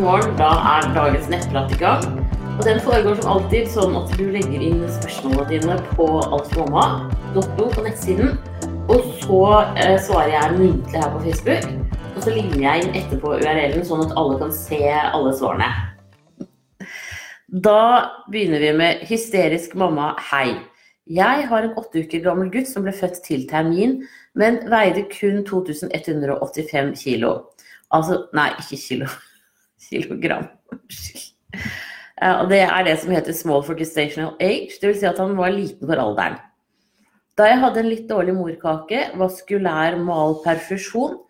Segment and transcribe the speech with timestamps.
[0.00, 0.36] Morgen.
[0.38, 2.04] Da er dagens nettprat i gang.
[2.58, 7.84] Og den foregår som alltid sånn at du legger inn spørsmålene dine på altformamma.no på
[7.84, 8.38] nettsiden.
[8.88, 9.42] Og så
[9.78, 11.68] eh, svarer jeg muntlig her på Facebook.
[12.14, 15.70] Og så ligner jeg inn etterpå URL-en, sånn at alle kan se alle svarene.
[17.48, 17.82] Da
[18.30, 20.58] begynner vi med hysterisk mamma, hei.
[21.08, 24.02] Jeg har en åtte uker gammel gutt som ble født til termin,
[24.38, 27.38] men veide kun 2185 kilo.
[27.94, 29.08] Altså, nei, ikke kilo.
[29.88, 30.46] Kilogram.
[32.18, 35.00] Og det er det som heter small for gestational age, dvs.
[35.00, 36.38] Si at han var liten for alderen.
[37.38, 41.20] Da jeg hadde en litt dårlig morkake, vaskulær malperfusjon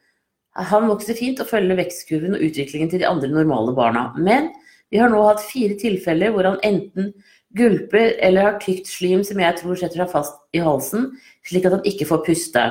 [0.70, 4.08] Han vokste fint og følger vekstkurven og utviklingen til de andre normale barna.
[4.16, 4.48] Men
[4.90, 7.12] vi har nå hatt fire tilfeller hvor han enten
[7.54, 11.12] gulper eller har tykt slim som jeg tror setter seg fast i halsen,
[11.46, 12.64] slik at han ikke får puste.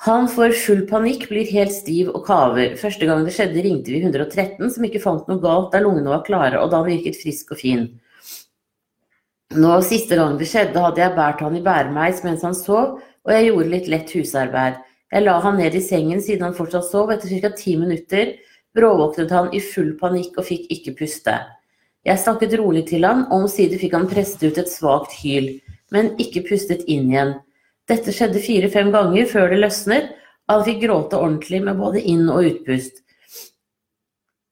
[0.00, 2.76] Han får full panikk, blir helt stiv og kaver.
[2.80, 6.22] Første gang det skjedde, ringte vi 113, som ikke fant noe galt da lungene var
[6.24, 7.82] klare og da han virket frisk og fin.
[9.60, 13.34] Nå Siste gang det skjedde, hadde jeg båret han i bæremeis mens han sov, og
[13.34, 14.78] jeg gjorde litt lett husarbeid.
[15.10, 17.10] Jeg la han ned i sengen siden han fortsatt sov.
[17.12, 17.50] Etter ca.
[17.58, 18.32] ti minutter
[18.78, 21.36] bråvåknet han i full panikk og fikk ikke puste.
[22.06, 25.52] Jeg snakket rolig til han, og omsider fikk han presset ut et svakt hyl,
[25.92, 27.36] men ikke pustet inn igjen.
[27.90, 30.04] Dette skjedde fire-fem ganger før det løsner,
[30.46, 33.00] og han fikk gråte ordentlig med både inn- og utpust.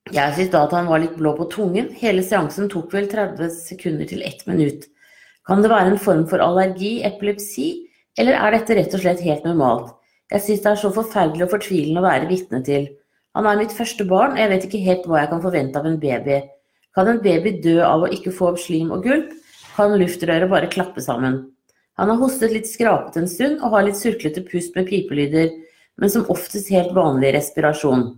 [0.08, 1.90] Jeg syntes da at han var litt blå på tungen.
[2.00, 4.88] Hele seansen tok vel 30 sekunder til ett minutt.
[5.46, 7.68] Kan det være en form for allergi, epilepsi,
[8.18, 9.92] eller er dette rett og slett helt normalt?
[10.32, 12.88] Jeg synes det er så forferdelig og fortvilende å være vitne til.
[13.38, 15.86] Han er mitt første barn, og jeg vet ikke helt hva jeg kan forvente av
[15.86, 16.40] en baby.
[16.96, 19.30] Kan en baby dø av å ikke få opp slim og gulp?
[19.76, 21.44] Kan luftrøret bare klappe sammen?
[21.98, 25.50] Han har hostet litt skrapet en stund og har litt surklete pust med pipelyder,
[25.98, 28.12] men som oftest helt vanlig respirasjon.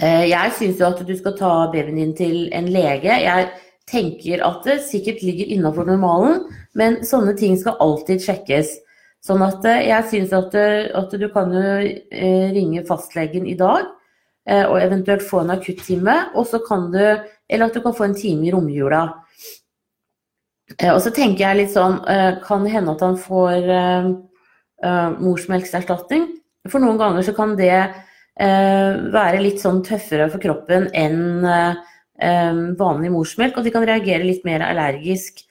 [0.00, 3.14] Eh, jeg syns jo at du skal ta babyen din til en lege.
[3.22, 3.50] Jeg
[3.90, 6.46] tenker at det sikkert ligger innafor normalen,
[6.78, 8.74] men sånne ting skal alltid sjekkes.
[9.22, 11.64] Sånn at eh, jeg syns at, eh, at, du kan jo
[12.56, 13.96] ringe fastlegen i dag,
[14.50, 16.14] og eventuelt få en akuttime.
[16.34, 17.02] Og så kan du
[17.50, 19.02] Eller at du kan få en time i romjula.
[20.78, 25.10] Eh, og så tenker jeg litt sånn eh, Kan det hende at han får uh,
[25.18, 26.28] morsmelkserstatning?
[26.70, 27.74] For noen ganger så kan det
[28.40, 31.42] være litt sånn tøffere for kroppen enn
[32.78, 35.42] vanlig morsmelk, og de kan reagere litt mer allergisk.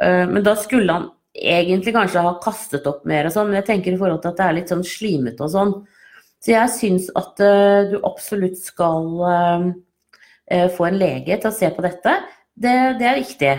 [0.00, 3.92] men da skulle han egentlig kanskje ha kastet opp mer og sånn, men jeg tenker
[3.92, 5.74] i forhold til at det er litt sånn slimete og sånn.
[6.40, 7.44] Så jeg syns at
[7.92, 9.12] du absolutt skal
[10.78, 12.16] få en lege til å se på dette.
[12.56, 13.54] Det, det er viktig.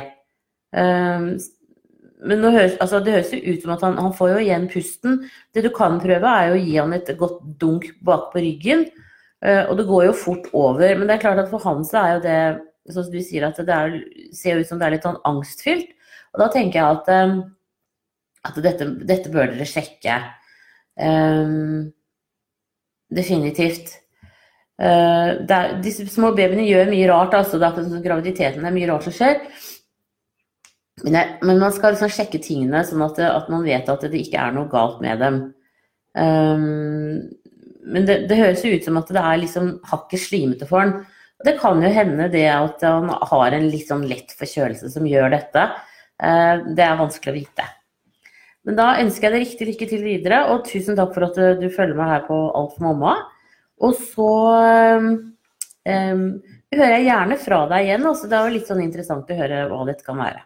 [0.74, 1.38] Um,
[2.24, 5.18] men høres, altså det høres jo ut som at han, han, får jo igjen pusten.
[5.54, 8.86] Det du kan prøve, er å gi han et godt dunk bak på ryggen.
[9.44, 10.94] Uh, og det går jo fort over.
[10.96, 12.38] Men det er klart at for han så er jo det
[12.92, 13.98] sånn som du sier, at det er,
[14.36, 15.92] ser ut som det er litt sånn angstfylt.
[16.34, 17.36] Og da tenker jeg at, um,
[18.48, 20.18] at dette, dette, bør dere sjekke.
[21.00, 21.92] Um,
[23.14, 24.00] definitivt.
[24.82, 27.38] Uh, er, disse små babyene gjør mye rart.
[27.38, 29.44] altså det er Graviditeten er mye rart som skjer.
[31.04, 34.22] Men, jeg, men, man skal liksom sjekke tingene sånn at, at, man vet at det
[34.24, 35.40] ikke er noe galt med dem.
[36.16, 37.26] Um,
[37.84, 40.94] men det, det, høres jo ut som at det er liksom hakket slimete for han.
[41.44, 45.34] Det kan jo hende det at han har en litt sånn lett forkjølelse som gjør
[45.36, 45.66] dette.
[46.24, 47.68] Uh, det er vanskelig å vite.
[48.64, 51.68] Men da ønsker jeg deg riktig lykke til videre, og tusen takk for at du,
[51.68, 53.18] følger meg her på Alt for mamma.
[53.84, 54.32] Og så
[55.84, 56.30] um,
[56.72, 58.08] hører jeg gjerne fra deg igjen.
[58.08, 60.46] Altså, det er jo litt sånn interessant å høre hva dette kan være.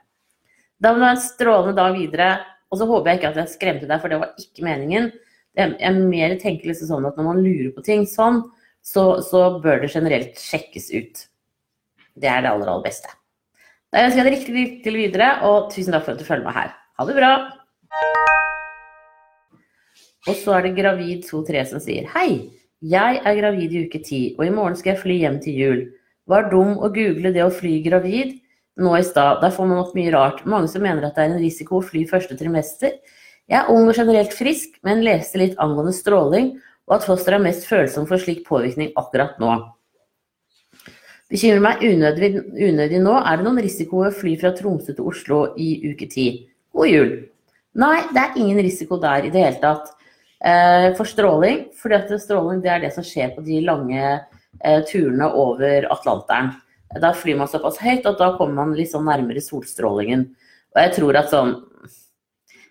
[0.78, 2.30] Da må du ha en strålende dag videre.
[2.68, 5.12] Og så håper jeg ikke at jeg skremte deg, for det var ikke meningen.
[5.58, 8.44] Jeg mer tenker liksom sånn at når man lurer på ting sånn,
[8.86, 11.24] så, så bør det generelt sjekkes ut.
[12.18, 13.10] Det er det aller, aller beste.
[13.94, 16.46] Da ønsker jeg deg riktig lykke til videre, og tusen takk for at du følger
[16.46, 16.76] meg her.
[17.00, 17.32] Ha det bra!
[20.28, 22.52] Og så er det gravid 2-3 som sier Hei,
[22.84, 25.86] jeg er gravid i uke 10, og i morgen skal jeg fly hjem til jul.
[26.28, 28.36] Var dum å google det å fly gravid
[28.78, 29.42] nå i stad.
[29.42, 30.44] Der får man opp mye rart.
[30.50, 32.98] Mange som mener at det er en risiko å fly første trimester.
[33.48, 36.56] Jeg er ung og generelt frisk, men leste litt angående stråling,
[36.88, 39.56] og at fosteret er mest følsom for slik påvirkning akkurat nå.
[41.32, 43.16] Bekymrer meg unødig, unødig nå.
[43.20, 46.28] Er det noen risiko ved å fly fra Tromsø til Oslo i uke ti?
[46.76, 47.12] God jul!
[47.78, 49.92] Nei, det er ingen risiko der i det hele tatt.
[50.38, 51.66] Eh, for stråling,
[51.98, 56.54] at stråling det er det som skjer på de lange eh, turene over Atlanteren.
[56.96, 60.30] Da flyr man såpass høyt at da kommer man litt sånn nærmere solstrålingen.
[60.76, 61.58] Og jeg tror at sånn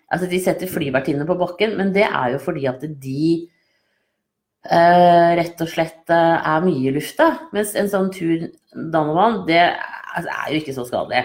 [0.07, 3.23] Altså, de setter flyvertinnene på bakken, men det er jo fordi at de
[4.67, 7.29] Uh, rett og slett uh, er mye i lufta.
[7.55, 11.21] Mens en sånn tur Danovan, det altså, er jo ikke så skadelig.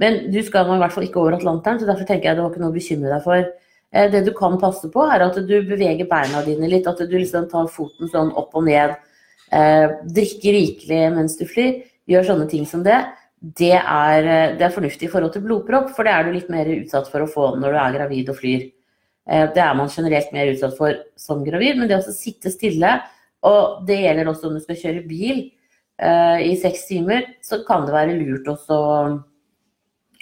[0.00, 2.52] Men du skal i hvert fall ikke over Atlanteren, så derfor tenker jeg det var
[2.52, 3.48] ikke noe å bekymre deg for.
[3.94, 6.90] Uh, det du kan passe på, er at du beveger beina dine litt.
[6.90, 8.98] At du liksom tar foten sånn opp og ned.
[9.54, 11.84] Drikker rikelig mens du flyr.
[12.10, 12.98] Gjør sånne ting som det.
[13.40, 16.50] Det er, eh, det er, fornuftig i forhold til blodpropp, for det er du litt
[16.52, 18.70] mer utsatt for å få når du er gravid og flyr.
[19.24, 22.90] Det er man generelt mer utsatt for som gravid, men det å sitte stille,
[23.48, 25.38] og det gjelder også om du skal kjøre bil
[26.44, 28.76] i seks timer, så kan det være lurt også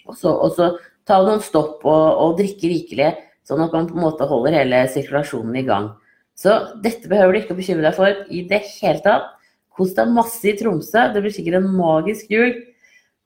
[0.07, 0.71] å
[1.03, 3.11] ta noen stopp og, og drikke rikelig
[3.49, 5.91] Sånn at man på en måte holder hele sirkulasjonen i gang.
[6.39, 9.33] Så dette behøver du ikke å bekymre deg for i det hele tatt.
[9.77, 11.09] Kos deg masse i Tromsø.
[11.13, 12.53] Det blir sikkert en magisk jul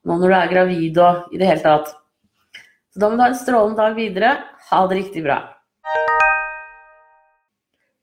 [0.07, 1.91] nå når du er gravid og i det hele tatt.
[2.93, 4.33] Så da må du ha en strålende dag videre.
[4.69, 5.41] Ha det riktig bra.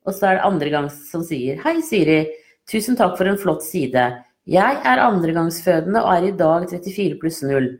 [0.04, 2.26] Og så er det andregangs som sier Hei, Siri.
[2.68, 4.04] Tusen takk for en flott side.
[4.48, 7.70] Jeg er andregangsfødende og er i dag 34 pluss 0.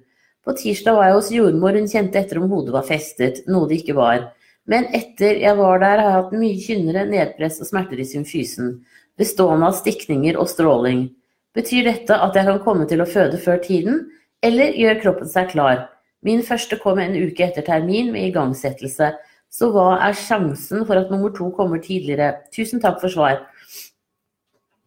[0.45, 3.81] På tirsdag var jeg hos jordmor, hun kjente etter om hodet var festet, noe det
[3.81, 4.27] ikke var.
[4.69, 8.75] Men etter jeg var der, har jeg hatt mye kynnere, nedpress og smerter i symfysen,
[9.21, 11.09] bestående av stikninger og stråling.
[11.55, 14.03] Betyr dette at jeg kan komme til å føde før tiden,
[14.45, 15.87] eller gjør kroppen seg klar?
[16.25, 19.13] Min første kom en uke etter termin med igangsettelse,
[19.55, 22.33] så hva er sjansen for at nummer to kommer tidligere?
[22.55, 23.45] Tusen takk for svar.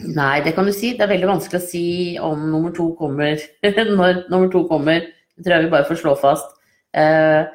[0.04, 0.92] Nei, det kan du si.
[0.94, 1.86] Det er veldig vanskelig å si
[2.22, 5.08] om nummer to kommer når nummer to kommer.
[5.38, 6.52] Det tror jeg vi bare får slå fast.
[6.98, 7.48] Eh,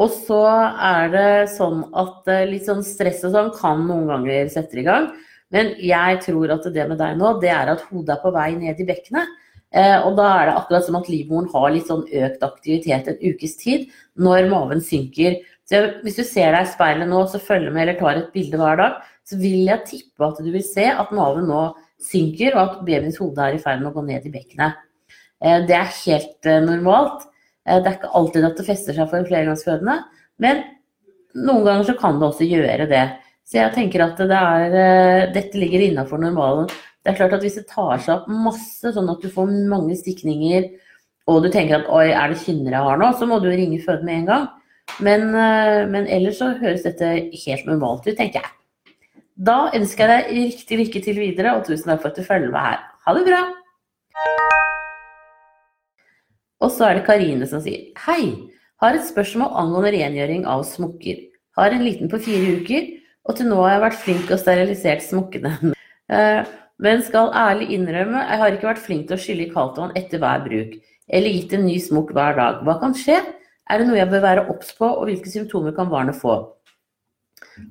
[0.00, 0.40] og så
[0.72, 4.86] er det sånn at eh, litt sånn stress og sånn kan noen ganger sette i
[4.86, 5.10] gang.
[5.52, 8.50] Men jeg tror at det med deg nå, det er at hodet er på vei
[8.56, 9.38] ned i bekkenet.
[9.72, 13.22] Eh, og da er det akkurat som at livmoren har litt sånn økt aktivitet en
[13.24, 13.86] ukes tid
[14.20, 15.38] når maven synker.
[15.68, 18.60] Så hvis du ser deg i speilet nå så følger med eller tar et bilde
[18.60, 21.62] hver dag, så vil jeg tippe at du vil se at maven nå
[22.02, 24.80] synker, og at babyens hode er i ferd med å gå ned i bekkenet.
[25.40, 27.28] Eh, det er helt eh, normalt.
[27.62, 30.00] Det er ikke alltid at det fester seg for en flergangsfødende,
[30.42, 30.64] men
[31.38, 33.04] noen ganger så kan det også gjøre det.
[33.52, 36.70] Så jeg tenker at det er, dette ligger innafor normalen.
[37.04, 39.92] Det er klart at hvis det tar seg opp masse, sånn at du får mange
[39.98, 40.70] stikninger,
[41.28, 43.82] og du tenker at oi, er det kynner jeg har nå, så må du ringe
[43.84, 44.46] føde med en gang.
[45.04, 45.26] Men,
[45.92, 47.10] men, ellers så høres dette
[47.42, 48.54] helt normalt ut, tenker jeg.
[49.36, 52.54] Da ønsker jeg deg riktig lykke til videre, og tusen takk for at du følger
[52.54, 52.80] med her.
[53.04, 53.42] Ha det bra!
[56.64, 58.48] Og så er det Karine som sier Hei,
[58.80, 61.20] har et spørsmål angående rengjøring av smokker.
[61.58, 62.90] Har en liten på fire uker,
[63.28, 65.54] og til nå har jeg vært flink og sterilisert smokkene.
[66.12, 66.44] Eh,
[66.82, 69.94] men skal ærlig innrømme, jeg har ikke vært flink til å skylle i kaldt vann
[69.96, 70.74] etter hver bruk,
[71.08, 72.58] eller gitt en ny smokk hver dag.
[72.66, 73.16] Hva kan skje?
[73.70, 76.34] Er det noe jeg bør være obs på, og hvilke symptomer kan barnet få?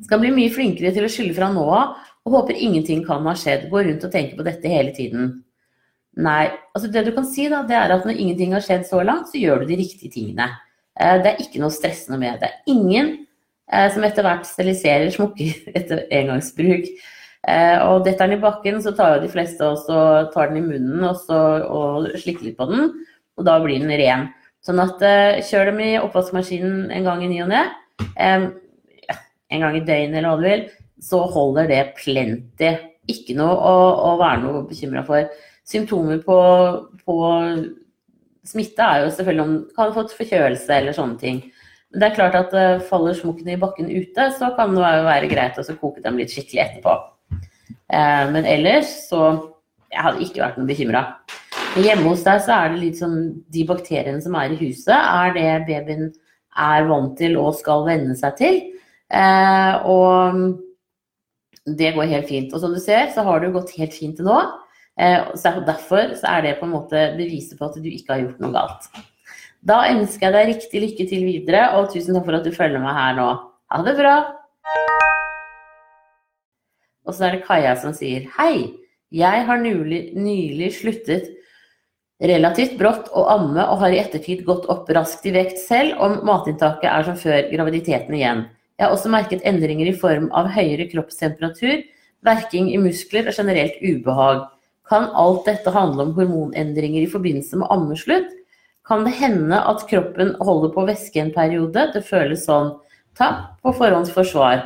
[0.08, 3.36] Skal bli mye flinkere til å skylle fra nå av, og håper ingenting kan ha
[3.38, 3.68] skjedd.
[3.70, 5.36] Gå rundt og tenke på dette hele tiden.
[6.18, 6.52] Nei.
[6.74, 9.30] altså Det du kan si, da, det er at når ingenting har skjedd så langt,
[9.32, 10.50] så gjør du de riktige tingene.
[11.00, 12.52] Eh, det er ikke noe stressende med det.
[12.72, 13.14] Ingen
[13.94, 16.90] som etter hvert steriliserer smokker etter engangsbruk.
[17.48, 20.02] Eh, og detter den i bakken, så tar jo de fleste også
[20.34, 22.92] tar den i munnen og, og slikker litt på den,
[23.40, 24.28] og da blir den ren.
[24.62, 25.02] Sånn at
[25.48, 27.64] kjør dem i oppvaskmaskinen en gang i ny og ne,
[29.52, 30.66] en gang i døgnet eller hva du vil,
[31.02, 32.76] så holder det plenty.
[33.10, 33.78] Ikke noe å,
[34.12, 35.32] å være noe bekymra for
[35.68, 36.38] symptomer på,
[37.06, 37.18] på,
[38.48, 41.42] smitte er jo selvfølgelig om du kan ha fått forkjølelse eller sånne ting.
[41.92, 45.60] Det er klart at uh, faller smokkene i bakken ute, så kan det være greit
[45.60, 46.94] å koke dem litt skikkelig etterpå.
[47.92, 49.26] Uh, men ellers så
[49.92, 51.04] jeg hadde ikke vært noe bekymra.
[51.76, 53.18] Hjemme hos deg så er det litt sånn
[53.52, 56.10] de bakteriene som er i huset, er det babyen
[56.62, 58.64] er vant til og skal venne seg til.
[59.12, 60.42] Uh, og
[61.68, 62.56] det går helt fint.
[62.56, 64.40] Og som du ser, så har det jo gått helt fint til nå.
[65.40, 68.42] Så Derfor så er det på en måte beviset på at du ikke har gjort
[68.44, 68.90] noe galt.
[69.62, 72.82] Da ønsker jeg deg riktig lykke til videre, og tusen takk for at du følger
[72.82, 73.28] meg her nå.
[73.70, 74.14] Ha det bra!
[77.06, 78.72] Og så er det Kaja som sier Hei,
[79.14, 81.30] jeg har nylig, nylig sluttet
[82.22, 86.20] relativt brått å amme og har i ettertid gått opp raskt i vekt selv om
[86.26, 88.44] matinntaket er som før graviditeten igjen.
[88.78, 91.86] Jeg har også merket endringer i form av høyere kroppstemperatur,
[92.26, 94.46] verking i muskler og generelt ubehag.
[94.90, 98.38] Kan alt dette handle om hormonendringer i forbindelse med ammeslutt?
[98.88, 101.90] Kan det hende at kroppen holder på væske en periode?
[101.94, 102.74] Det føles sånn.
[103.18, 104.64] Tapp på forhåndsforsvar.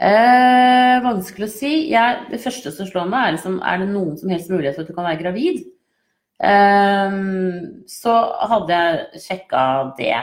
[0.00, 1.72] Eh, vanskelig å si.
[1.92, 4.86] Jeg, det første som slår meg, er liksom, er det noen som helst mulighet for
[4.86, 5.60] at du kan være gravid?
[6.40, 7.18] Eh,
[7.90, 8.14] så
[8.50, 9.64] hadde jeg sjekka
[10.00, 10.16] det.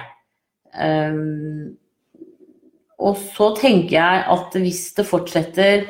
[0.73, 1.21] Eh,
[2.97, 5.87] og så tenker jeg at hvis det fortsetter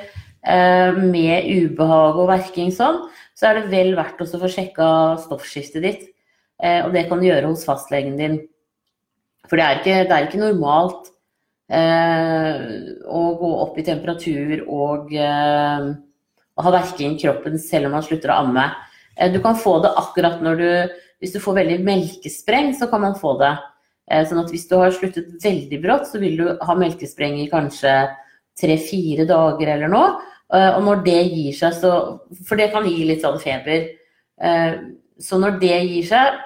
[0.47, 3.01] med ubehag og verking sånn,
[3.35, 4.87] så er det vel verdt å få sjekka
[5.25, 6.05] stoffskiftet ditt.
[6.57, 8.39] Og det kan du gjøre hos fastlegen din.
[9.45, 11.11] For det er ikke, det er ikke normalt
[11.69, 18.33] å gå opp i temperatur og, og ha verking i kroppen selv om man slutter
[18.33, 18.65] å amme.
[19.33, 20.69] Du kan få det akkurat når du
[21.17, 23.55] Hvis du får veldig melkespreng, så kan man få det.
[24.29, 27.93] Sånn at hvis du har sluttet veldig brått, så vil du ha melkespreng i kanskje
[28.53, 30.11] tre-fire dager eller noe.
[30.53, 31.91] Og når det gir seg, så
[32.45, 33.89] For det kan gi litt sånn feber.
[35.23, 36.37] Så når det gir seg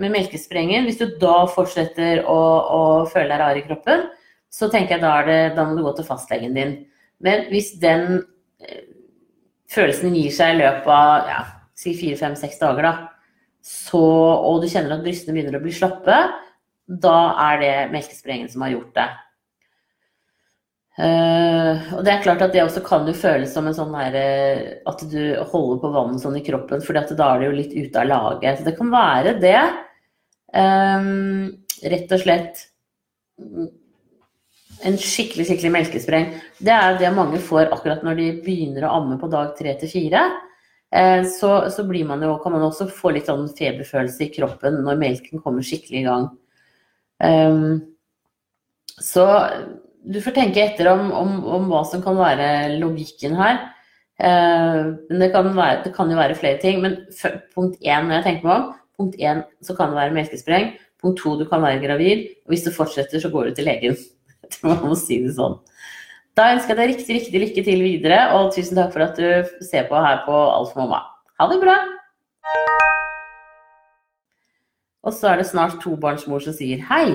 [0.00, 4.08] med melkesprengen, hvis du da fortsetter å, å føle deg rar i kroppen,
[4.52, 6.76] så tenker jeg da, det, da må du gå til fastlegen din.
[7.24, 8.22] Men hvis den
[9.74, 11.42] følelsen gir seg i løpet av ja,
[11.78, 12.94] si fire, fem, seks dager, da,
[13.64, 16.18] så, og du kjenner at brystene begynner å bli slappe,
[16.84, 17.18] da
[17.48, 19.08] er det melkesprengen som har gjort det.
[20.94, 24.18] Uh, og det er klart at det også kan jo føles som en sånn her,
[24.86, 28.04] at du holder på vann sånn i kroppen, for da er det jo litt ute
[28.04, 28.60] av laget.
[28.60, 29.58] Så det kan være det.
[30.54, 31.50] Um,
[31.82, 32.62] rett og slett
[34.84, 36.32] en skikkelig, skikkelig melkespreng.
[36.60, 39.90] Det er det mange får akkurat når de begynner å amme på dag tre til
[39.90, 40.24] fire.
[40.94, 45.00] Eh, så, så man jo, kan man også få litt sånn feberfølelse i kroppen når
[45.00, 46.28] melken kommer skikkelig i gang.
[47.24, 47.80] Um,
[49.00, 49.24] så
[50.04, 53.60] du får tenke etter om, om, om, hva som kan være logikken her.
[54.20, 57.00] Uh, det, kan være, det, kan jo være flere ting, men
[57.56, 58.66] punkt én når jeg tenker meg om,
[58.98, 60.74] punkt én så kan det være melkespreng.
[61.02, 62.28] Punkt to du kan være gravid.
[62.44, 63.96] Og hvis du fortsetter, så går du til legen.
[64.66, 65.58] Man må si det sånn.
[66.34, 69.60] Da ønsker jeg deg riktig, riktig lykke til videre, og tusen takk for at du
[69.62, 70.74] ser på her på Alt.
[71.38, 71.76] Ha det bra!
[75.04, 77.06] Og så er det snart tobarnsmor som sier hei.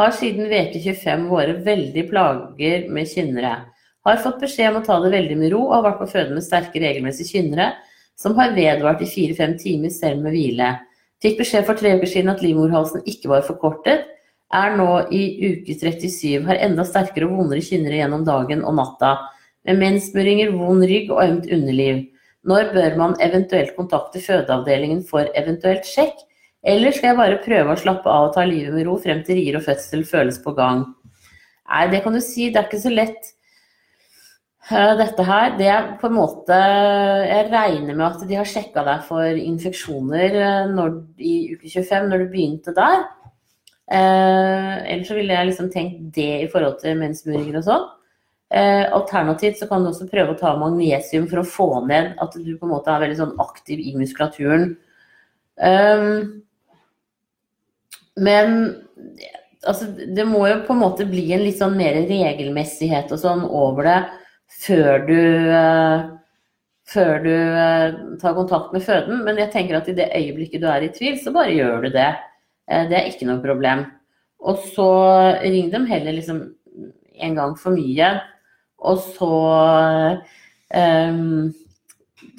[0.00, 3.56] Har siden veke 25 vært veldig plager med kynnere.
[4.06, 6.32] Har fått beskjed om å ta det veldig med ro og har vært på føde
[6.32, 7.66] med sterke regelmessige kynnere
[8.18, 10.70] som har vedvart i fire-fem timer selv med hvile.
[11.22, 14.08] Fikk beskjed for tre uker siden at livmorhalsen ikke var forkortet,
[14.52, 15.22] er nå i
[15.52, 19.14] uke 37, har enda sterkere og vondere kynnere gjennom dagen og natta,
[19.68, 22.02] med mensmuringer, vond rygg og ømt underliv.
[22.48, 26.16] Når bør man eventuelt kontakte fødeavdelingen for eventuelt sjekk,
[26.62, 29.40] eller skal jeg bare prøve å slappe av og ta livet med ro frem til
[29.40, 30.84] rier og fødsel føles på gang?
[31.72, 33.32] Nei, det kan du si, det er ikke så lett.
[34.70, 38.84] Eh, dette her, det er på en måte Jeg regner med at de har sjekka
[38.86, 43.02] deg for infeksjoner eh, når, i uke 25, når du begynte der.
[43.90, 47.90] Eh, ellers så ville jeg liksom tenkt det i forhold til mensmuringer og sånn.
[48.52, 52.38] Eh, alternativt så kan du også prøve å ta magnesium for å få ned at
[52.38, 54.74] du på en måte er veldig sånn aktiv i muskulaturen.
[55.56, 56.42] Um,
[58.20, 58.58] men
[59.64, 63.46] altså, det må jo på en måte bli en litt sånn mer regelmessighet og sånn
[63.46, 64.00] over det
[64.62, 66.10] før du uh,
[66.92, 69.22] før du uh, tar kontakt med føden.
[69.26, 71.92] Men jeg tenker at i det øyeblikket du er i tvil, så bare gjør du
[71.94, 72.10] det.
[72.68, 73.86] Eh, det er ikke noe problem.
[74.42, 74.90] Og så
[75.42, 76.42] ring dem heller liksom
[77.22, 78.12] en gang for mye.
[78.82, 79.30] Og så
[80.74, 81.52] um,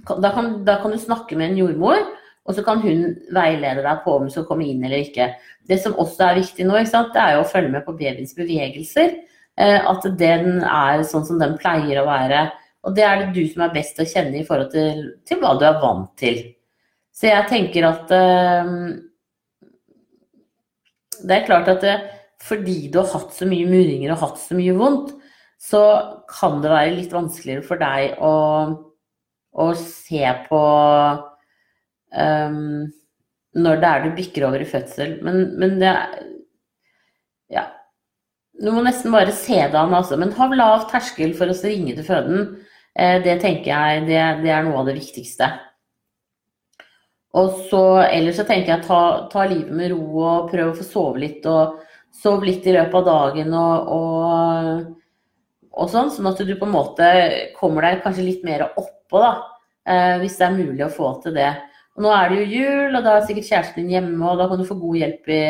[0.03, 2.01] da, kan, da, kan, du snakke med en jordmor,
[2.43, 5.29] og så kan hun veilede deg på om du skal komme inn eller ikke.
[5.69, 9.15] Det som også er viktig nå, det er jo å følge med på babyens bevegelser.
[9.53, 12.49] Uh, at den er sånn som den pleier å være.
[12.83, 15.39] Og det er det du som er best til å kjenne i forhold til, til
[15.39, 16.41] hva du er vant til.
[17.15, 18.75] Så jeg tenker at uh,
[21.23, 21.97] det er klart at det,
[22.43, 25.13] fordi du har hatt så mye murringer og hatt så mye vondt,
[25.63, 25.83] så
[26.27, 28.33] kan det være litt vanskeligere for deg å,
[29.63, 30.63] å se på
[32.13, 32.91] um,
[33.53, 35.17] når det er du bikker over i fødsel.
[35.25, 35.95] Men, men det
[37.53, 37.67] Ja.
[38.61, 40.17] Du må nesten bare se det an, altså.
[40.17, 42.43] Men ha lav terskel for å ringe til føden.
[42.93, 45.49] Eh, det tenker jeg det, det er noe av det viktigste.
[47.33, 49.01] Og så, ellers så tenker jeg ta,
[49.33, 51.45] ta livet med ro og prøv å få sove litt.
[51.49, 51.79] Og
[52.13, 54.81] Sov litt i løpet av dagen og, og,
[55.73, 56.11] og, sånn.
[56.13, 57.07] Sånn at du på en måte
[57.57, 59.31] kommer deg kanskje litt mer oppå, da.
[59.89, 61.49] Eh, hvis det er mulig å få til det.
[61.93, 64.47] Og nå er det jo jul, og da er sikkert kjæresten din hjemme, og da
[64.49, 65.41] kan du få god hjelp i,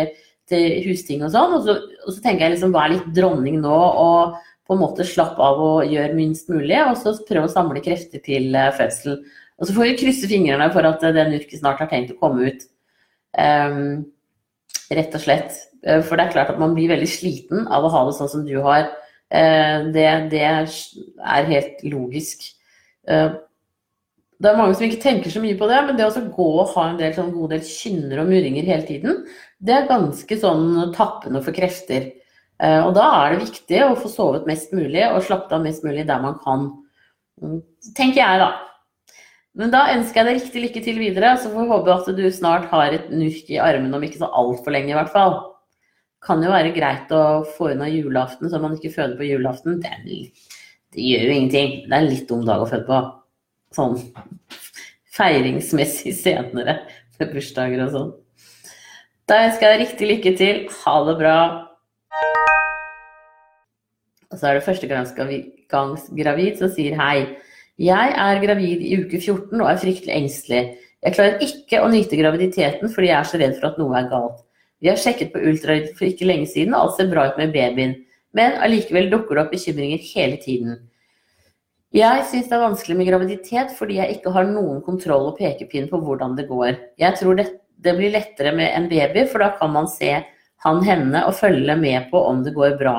[0.52, 1.54] til husting og sånn.
[1.58, 4.36] Og så, og så tenker jeg liksom vær litt dronning nå og
[4.68, 6.76] på en måte slapp av og gjør minst mulig.
[6.84, 8.78] Og så prøv å samle krefter til fødsel.
[8.80, 9.24] fødselen.
[9.62, 12.50] Og så får vi krysse fingrene for at den urken snart har tenkt å komme
[12.50, 12.66] ut.
[13.38, 14.04] Um,
[14.92, 15.56] rett og slett.
[15.86, 18.32] Eh, for det er klart at man blir veldig sliten av å ha det sånn
[18.32, 18.90] som du har.
[19.34, 22.44] Det, det, er helt logisk.
[24.44, 26.74] Det er mange som ikke tenker så mye på det, men det å gå og
[26.74, 29.22] ha en del, sånn god del kynner og murringer hele tiden,
[29.64, 32.10] det er ganske sånn tappende for krefter.
[32.60, 35.86] Uh, og da er det viktig å få sovet mest mulig og slappet av mest
[35.88, 36.68] mulig der man kan.
[37.40, 37.62] Mm,
[37.96, 38.52] tenker jeg, da.
[39.60, 42.24] Men da ønsker jeg deg riktig lykke til videre, så får vi håpe at du
[42.36, 45.40] snart har et nurk i armene om ikke så altfor lenge, i hvert fall.
[46.24, 49.80] Kan jo være greit å få unna julaften så man ikke føder på julaften.
[49.84, 49.98] Det,
[50.96, 51.76] det gjør jo ingenting.
[51.88, 53.04] Det er en litt dum dag å føde på.
[53.74, 53.98] Sånn
[55.14, 56.80] feiringsmessig senere
[57.20, 58.12] med bursdager og sånn.
[59.30, 60.62] Da ønsker jeg deg riktig lykke til.
[60.84, 61.38] Ha det bra.
[64.34, 67.18] Og så er det førstegangsgravid som sier hei.
[67.82, 70.64] Jeg er gravid i uke 14 og er fryktelig engstelig.
[71.04, 74.10] Jeg klarer ikke å nyte graviditeten fordi jeg er så redd for at noe er
[74.12, 74.42] galt.
[74.84, 77.54] Vi har sjekket på ultralyd for ikke lenge siden, og alt ser bra ut med
[77.56, 77.96] babyen.
[78.36, 80.82] Men allikevel dukker det opp bekymringer hele tiden.
[81.94, 85.86] Jeg syns det er vanskelig med graviditet fordi jeg ikke har noen kontroll og pekepinn
[85.92, 86.80] på hvordan det går.
[86.98, 87.52] Jeg tror det,
[87.86, 90.16] det blir lettere med en baby, for da kan man se
[90.66, 92.96] han henne og følge med på om det går bra.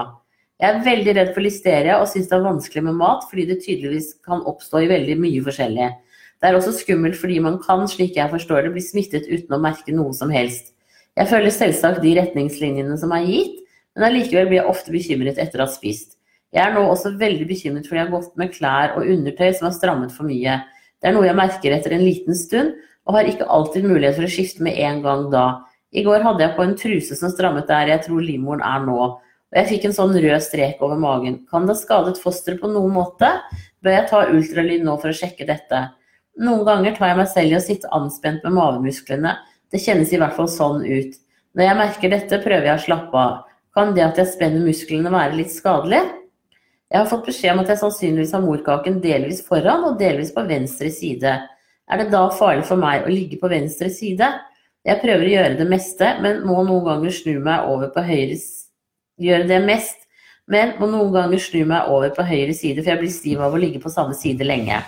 [0.62, 3.58] Jeg er veldig redd for listeria og syns det er vanskelig med mat, fordi det
[3.64, 5.90] tydeligvis kan oppstå i veldig mye forskjellig.
[6.38, 9.62] Det er også skummelt fordi man kan, slik jeg forstår det, bli smittet uten å
[9.64, 10.70] merke noe som helst.
[11.18, 13.58] Jeg følger selvsagt de retningslinjene som er gitt,
[13.98, 16.13] men allikevel blir jeg ofte bekymret etter å ha spist.
[16.54, 19.66] Jeg er nå også veldig bekymret fordi jeg har gått med klær og undertøy som
[19.66, 20.61] har strammet for mye.
[21.02, 24.25] Det er noe jeg merker etter en liten stund, og har ikke alltid mulighet for
[24.25, 25.46] å skifte med en gang da.
[25.94, 28.96] I går hadde jeg på en truse som strammet der jeg tror livmoren er nå.
[29.18, 31.42] Og jeg fikk en sånn rød strek over magen.
[31.50, 33.28] Kan det ha skadet fosteret på noen måte?
[33.84, 35.84] Bør jeg ta ultralyd nå for å sjekke dette?
[36.42, 39.37] Noen ganger tar jeg meg selv i å sitte anspent med mavemusklene.
[39.70, 41.14] Det kjennes i hvert fall sånn ut.
[41.54, 43.38] Når jeg merker dette, prøver jeg å slappe av.
[43.75, 46.02] Kan det at jeg spenner musklene være litt skadelig?
[46.94, 50.44] Jeg har fått beskjed om at jeg sannsynligvis har morkaken delvis foran og delvis på
[50.46, 51.30] venstre side.
[51.90, 54.28] Er det da farlig for meg å ligge på venstre side?
[54.86, 58.36] Jeg prøver å gjøre det meste, men må noen ganger snu meg over på høyre
[59.24, 60.04] gjøre det mest,
[60.46, 63.57] men må noen ganger snu meg over på høyre side, for jeg blir stiv av
[63.57, 64.78] å ligge på samme side lenge.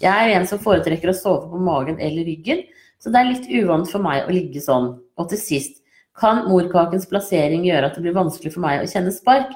[0.00, 2.64] Jeg er en som foretrekker å sove på magen eller ryggen,
[2.98, 4.96] så det er litt uvant for meg å ligge sånn.
[5.14, 5.78] Og til sist,
[6.18, 9.54] kan morkakens plassering gjøre at det blir vanskelig for meg å kjenne spark?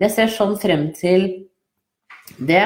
[0.00, 1.26] Jeg ser sånn frem til
[2.40, 2.64] det,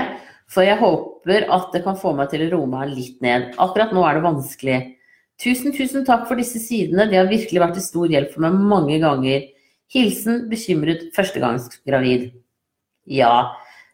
[0.51, 3.49] for jeg håper at det kan få meg til å roe meg litt ned.
[3.59, 4.79] Akkurat nå er det vanskelig.
[5.43, 8.61] Tusen, tusen takk for disse sidene, de har virkelig vært til stor hjelp for meg
[8.71, 9.49] mange ganger.
[9.91, 12.31] Hilsen bekymret førstegangsgravid.
[13.11, 13.35] Ja,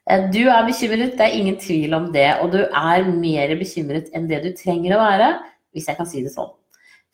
[0.05, 2.29] eh, du er bekymret, det er ingen tvil om det.
[2.44, 5.31] Og du er mer bekymret enn det du trenger å være,
[5.72, 6.53] hvis jeg kan si det sånn.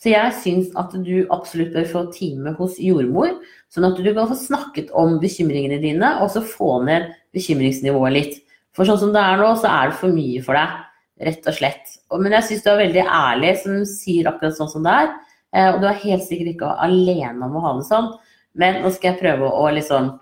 [0.03, 3.39] Så jeg syns at du absolutt bør få time hos jordmor,
[3.72, 8.42] sånn at du kan få snakket om bekymringene dine, og så få ned bekymringsnivået litt.
[8.76, 10.83] For sånn som det er nå, så er det for mye for deg,
[11.26, 11.94] rett og slett.
[12.12, 15.14] Men jeg syns du er veldig ærlig som sier akkurat sånn som det er.
[15.57, 18.11] Eh, og du er helt sikkert ikke alene om å ha det sånn.
[18.57, 20.12] Men nå skal jeg prøve å liksom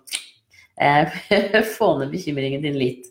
[0.82, 1.18] eh,
[1.76, 3.10] få ned bekymringen din litt.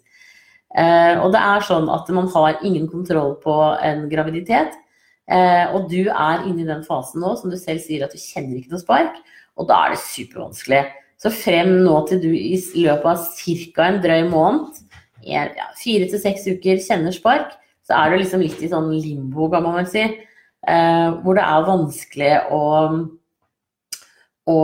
[0.74, 4.80] Eh, og det er sånn at man har ingen kontroll på en graviditet.
[5.24, 8.58] Og du er inne i den fasen nå som du selv sier at du kjenner
[8.58, 9.22] ikke noe spark.
[9.60, 10.84] Og da er det supervanskelig.
[11.22, 13.88] Så frem nå til du i løpet av ca.
[13.88, 14.82] en drøy måned,
[15.24, 15.48] ja,
[15.80, 17.54] fire til seks uker, kjenner spark,
[17.88, 20.04] så er du liksom litt i sånn limbo, kan man vel si.
[20.64, 22.64] Eh, hvor det er vanskelig å
[24.50, 24.56] å,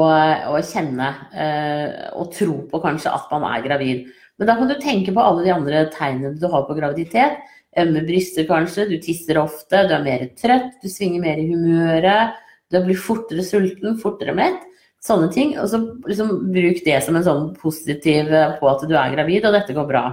[0.51, 4.09] å kjenne eh, og tro på kanskje at man er gravid.
[4.39, 7.39] Men da kan du tenke på alle de andre tegnene du har på graviditet.
[7.79, 12.39] Ømme bryster kanskje, du tisser ofte, du er mer trøtt, du svinger mer i humøret.
[12.69, 14.65] Du blir fortere sulten, fortere mett.
[15.03, 15.53] Sånne ting.
[15.61, 19.47] Og så liksom, bruk det som en sånn positiv eh, på at du er gravid,
[19.47, 20.05] og dette går bra.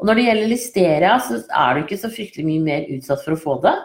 [0.00, 3.36] Og når det gjelder listeria, så er du ikke så fryktelig mye mer utsatt for
[3.36, 3.76] å få det.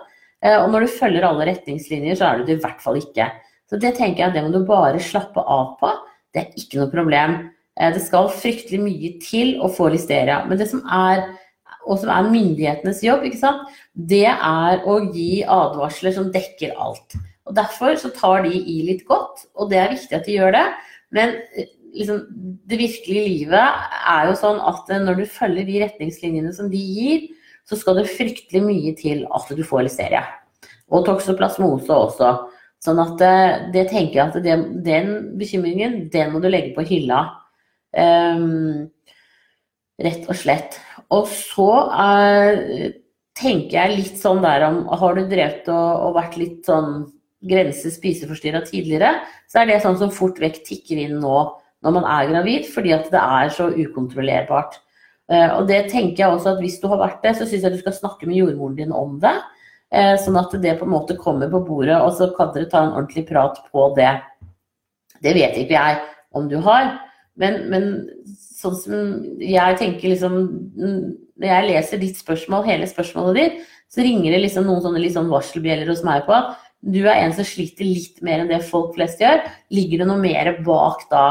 [0.45, 3.29] Eh, og når du følger alle retningslinjer, så er du det i hvert fall ikke.
[3.69, 5.91] Så det tenker jeg at det må du bare slappe av på.
[6.33, 7.37] Det er ikke noe problem.
[7.75, 10.41] Eh, det skal fryktelig mye til å få listeria.
[10.47, 11.25] Men det som er,
[11.85, 13.27] og som er myndighetenes jobb,
[13.93, 17.19] det er å gi advarsler som dekker alt.
[17.45, 20.55] Og Derfor så tar de i litt godt, og det er viktig at de gjør
[20.55, 20.65] det.
[21.15, 22.23] Men eh, liksom,
[22.65, 26.81] det virkelige livet er jo sånn at eh, når du følger de retningslinjene som de
[26.81, 27.29] gir,
[27.65, 30.25] så skal det fryktelig mye til at du får listeria.
[30.93, 32.33] Og toksoplasmose også.
[32.85, 36.85] Sånn at eh, det tenker jeg at det, den bekymringen, den må du legge på
[36.85, 37.23] hylla.
[37.95, 38.89] Um,
[40.01, 40.79] rett og slett.
[41.13, 42.57] Og så er,
[43.37, 47.05] tenker jeg litt sånn der om Har du drevet og, og vært litt sånn
[47.47, 49.13] grense spiseforstyrra tidligere,
[49.51, 51.37] så er det sånn som fort vekk tikker inn nå
[51.85, 54.79] når man er gravid, fordi at det er så ukontrollerbart.
[55.29, 57.75] Uh, og det tenker jeg også at hvis du har vært det, så syns jeg
[57.75, 59.35] du skal snakke med jordmoren din om det.
[59.93, 62.81] Eh, sånn at det på en måte kommer på bordet, og så kan dere ta
[62.83, 64.11] en ordentlig prat på det.
[65.23, 66.01] Det vet ikke jeg
[66.35, 67.01] om du har,
[67.35, 67.85] Men, men
[68.31, 68.99] sånn som
[69.43, 70.35] jeg tenker liksom
[70.79, 73.57] Når jeg leser ditt spørsmål, hele spørsmålet ditt,
[73.91, 76.53] så ringer det liksom noen sånne liksom varselbjeller hos meg på at
[76.85, 79.41] du er en som sliter litt mer enn det folk flest gjør.
[79.73, 81.25] Ligger det noe mer bak da?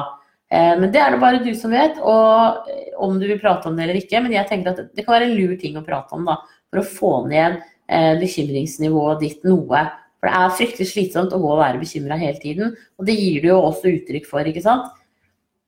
[0.51, 2.67] Eh, men det er det bare du som vet, og
[3.03, 4.23] om du vil prate om det eller ikke.
[4.25, 6.41] Men jeg tenker at det kan være en lur ting å prate om da,
[6.73, 9.85] for å få ned eh, bekymringsnivået ditt noe.
[10.19, 12.75] For det er fryktelig slitsomt å gå og være bekymra hele tiden.
[12.99, 14.91] Og det gir du jo også uttrykk for, ikke sant.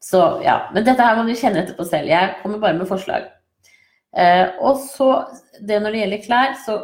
[0.02, 0.64] Så ja.
[0.74, 2.10] Men dette her må du kjenne etterpå selv.
[2.10, 3.30] Jeg kommer bare med forslag.
[4.16, 5.10] Eh, og så
[5.60, 6.78] det når det gjelder klær, så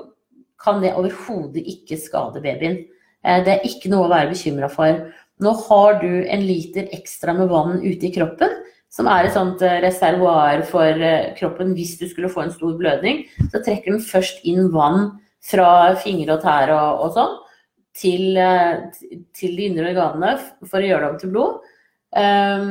[0.63, 2.79] kan det overhodet ikke skade babyen.
[3.25, 5.05] Eh, det er ikke noe å være bekymra for.
[5.43, 8.61] Nå har du en liter ekstra med vann ute i kroppen,
[8.93, 11.07] som er et sånt eh, reservoar for
[11.39, 13.25] kroppen hvis du skulle få en stor blødning.
[13.51, 17.39] Så trekker den først inn vann fra fingre og tær og, og sånn
[17.99, 18.39] til,
[19.37, 21.73] til, de indre organene for å gjøre det om til blod.
[22.17, 22.69] Um,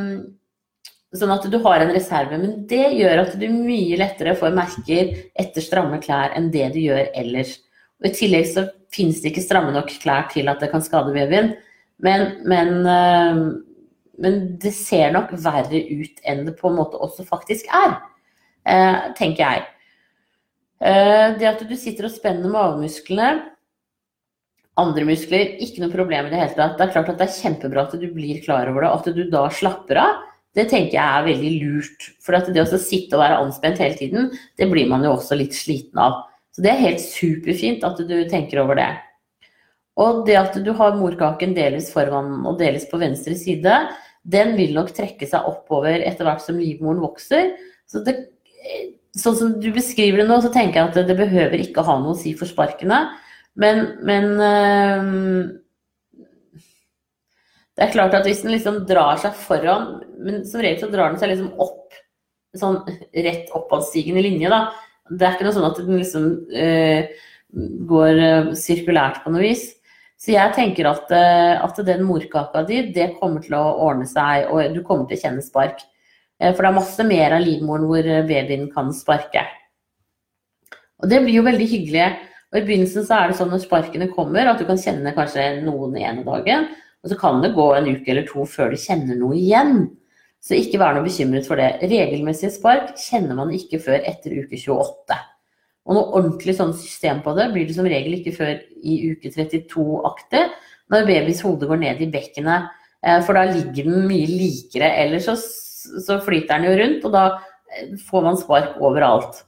[1.11, 2.37] Sånn at du har en reserve.
[2.39, 6.79] Men det gjør at du mye lettere får merker etter stramme klær enn det du
[6.85, 7.57] gjør ellers.
[8.01, 11.13] Og I tillegg så finnes det ikke stramme nok klær til at det kan skade
[11.15, 11.53] babyen.
[12.01, 13.41] Men, men, øh,
[14.21, 17.99] men, det ser nok verre ut enn det på en måte også faktisk er,
[18.65, 19.69] øh, tenker jeg.
[20.81, 23.43] Uh, det at du sitter og spenner magemusklene,
[24.81, 26.73] andre muskler, ikke noe problem i det hele tatt.
[26.79, 29.21] Det er klart at det er kjempebra at du blir klar over det, at du
[29.29, 30.23] da slapper av.
[30.57, 32.07] Det tenker jeg er veldig lurt.
[32.23, 35.53] For det å sitte og være anspent hele tiden, det blir man jo også litt
[35.55, 36.23] sliten av.
[36.51, 38.89] Så det er helt superfint at du tenker over det.
[40.01, 43.77] Og det at du har morkaken delvis foran og delvis på venstre side,
[44.21, 47.55] den vil nok trekke seg oppover etter hvert som livmoren vokser.
[47.89, 48.15] Så det,
[49.17, 52.15] sånn som du beskriver det nå, så tenker jeg at det behøver ikke ha noe
[52.15, 53.01] å si for sparkene.
[53.59, 55.01] Men, men øh,
[57.75, 61.11] det er klart at hvis den liksom drar seg foran, men som regel så drar
[61.11, 61.97] den seg liksom opp,
[62.57, 62.81] sånn
[63.25, 64.65] rett oppadstigende linje, da.
[65.11, 67.11] Det er ikke noe sånn at den liksom eh,
[67.91, 69.67] går eh, sirkulært på noe vis.
[70.21, 74.47] Så jeg tenker at, eh, at, den morkaka di, det kommer til å ordne seg,
[74.51, 75.81] og du kommer til å kjenne spark.
[76.39, 79.43] Eh, for det er masse mer av livmoren hvor babyen kan sparke.
[81.01, 82.11] Og det blir jo veldig hyggelig.
[82.51, 85.47] Og I begynnelsen så er det sånn når sparkene kommer, at du kan kjenne kanskje
[85.65, 86.69] noen ene dagen.
[87.01, 89.87] Og så kan det gå en uke eller to før du kjenner noe igjen.
[90.41, 91.75] Så ikke vær noe bekymret for det.
[91.85, 95.17] Regelmessige spark kjenner man ikke før etter uke 28.
[95.85, 99.31] Og noe ordentlig sånn system på det blir det som regel ikke før i uke
[99.33, 100.43] 32-aktig,
[100.93, 102.69] når babys hode går ned i bekkenet.
[103.01, 104.91] Eh, for da ligger den mye likere.
[105.03, 105.37] Ellers så,
[106.01, 107.23] så flyter den jo rundt, og da
[107.77, 109.43] eh, får man spark overalt.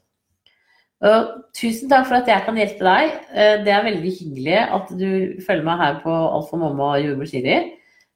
[1.04, 3.16] Og tusen takk for at jeg kan hjelpe deg.
[3.34, 5.10] Eh, det er veldig hyggelig at du
[5.46, 7.58] følger meg her på Alfa mamma og Jordmor Siri.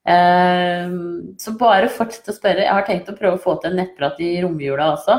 [0.07, 0.91] Eh,
[1.37, 2.63] så bare fortsett å spørre.
[2.63, 5.17] Jeg har tenkt å prøve å få til en nettprat i romjula også.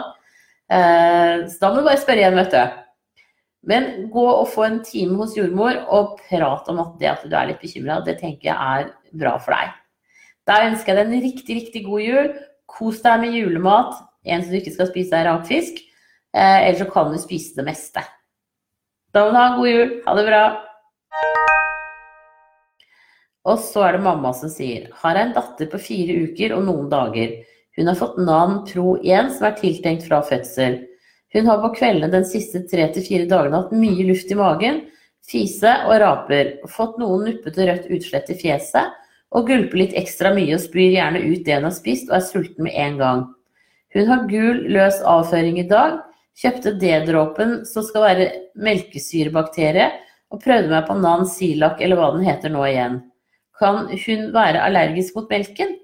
[0.69, 2.85] Eh, så da må du bare spørre igjen, vet du.
[3.69, 7.35] Men gå og få en time hos jordmor og prat om at det at du
[7.37, 9.75] er litt bekymra, det tenker jeg er bra for deg.
[10.49, 12.31] Da ønsker jeg deg en riktig, riktig god jul.
[12.69, 13.99] Kos deg med julemat.
[14.29, 15.83] En som du ikke skal spise, er rakfisk.
[16.33, 18.05] Eh, eller så kan du spise det meste.
[19.13, 19.93] Da må du ha en god jul.
[20.07, 20.43] Ha det bra.
[23.49, 26.91] Og så er det mamma som sier har en datter på fire uker og noen
[26.93, 27.33] dager.
[27.79, 30.83] Hun har fått Nan Pro 1 som er tiltenkt fra fødsel.
[31.33, 34.83] Hun har på kveldene den siste tre til fire dagene hatt mye luft i magen,
[35.29, 38.95] fise og raper, fått noen nuppete rødt utslett i fjeset
[39.37, 42.25] og gulper litt ekstra mye og spyr gjerne ut det hun har spist og er
[42.25, 43.25] sulten med en gang.
[43.97, 45.99] Hun har gul, løs avføring i dag,
[46.39, 48.27] Kjøpte D-dråpen som skal være
[48.63, 49.89] melkesyrebakterie,
[50.31, 52.99] og prøvde meg på Nan Silak eller hva den heter nå igjen.
[53.59, 55.77] Kan hun være allergisk mot melken?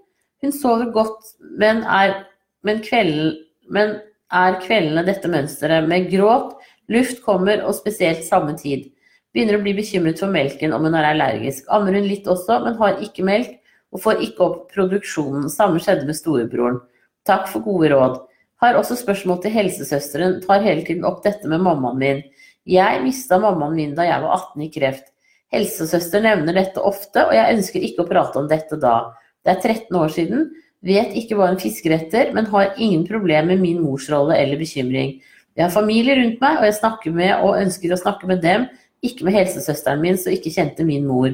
[0.43, 2.21] Hun sover godt, men er,
[2.63, 3.39] men kveld,
[3.73, 3.97] men
[4.35, 6.55] er kveldene dette mønsteret med gråt,
[6.93, 8.91] luft kommer og spesielt samme tid.
[9.35, 11.65] Begynner å bli bekymret for melken om hun er allergisk.
[11.75, 13.57] Ammer hun litt også, men har ikke melk
[13.95, 15.49] og får ikke opp produksjonen.
[15.51, 16.79] Samme skjedde med storebroren.
[17.27, 18.21] Takk for gode råd.
[18.63, 22.23] Har også spørsmål til helsesøsteren, tar hele tiden opp dette med mammaen min.
[22.69, 25.11] Jeg mista mammaen min da jeg var 18 i kreft.
[25.55, 28.99] Helsesøster nevner dette ofte, og jeg ønsker ikke å prate om dette da.
[29.45, 30.51] Det er 13 år siden,
[30.85, 35.17] vet ikke hva hun fisker etter, men har ingen problemer med min morsrolle eller bekymring.
[35.55, 38.69] Jeg har familie rundt meg, og jeg snakker med og ønsker å snakke med dem,
[39.05, 41.33] ikke med helsesøsteren min, som ikke kjente min mor.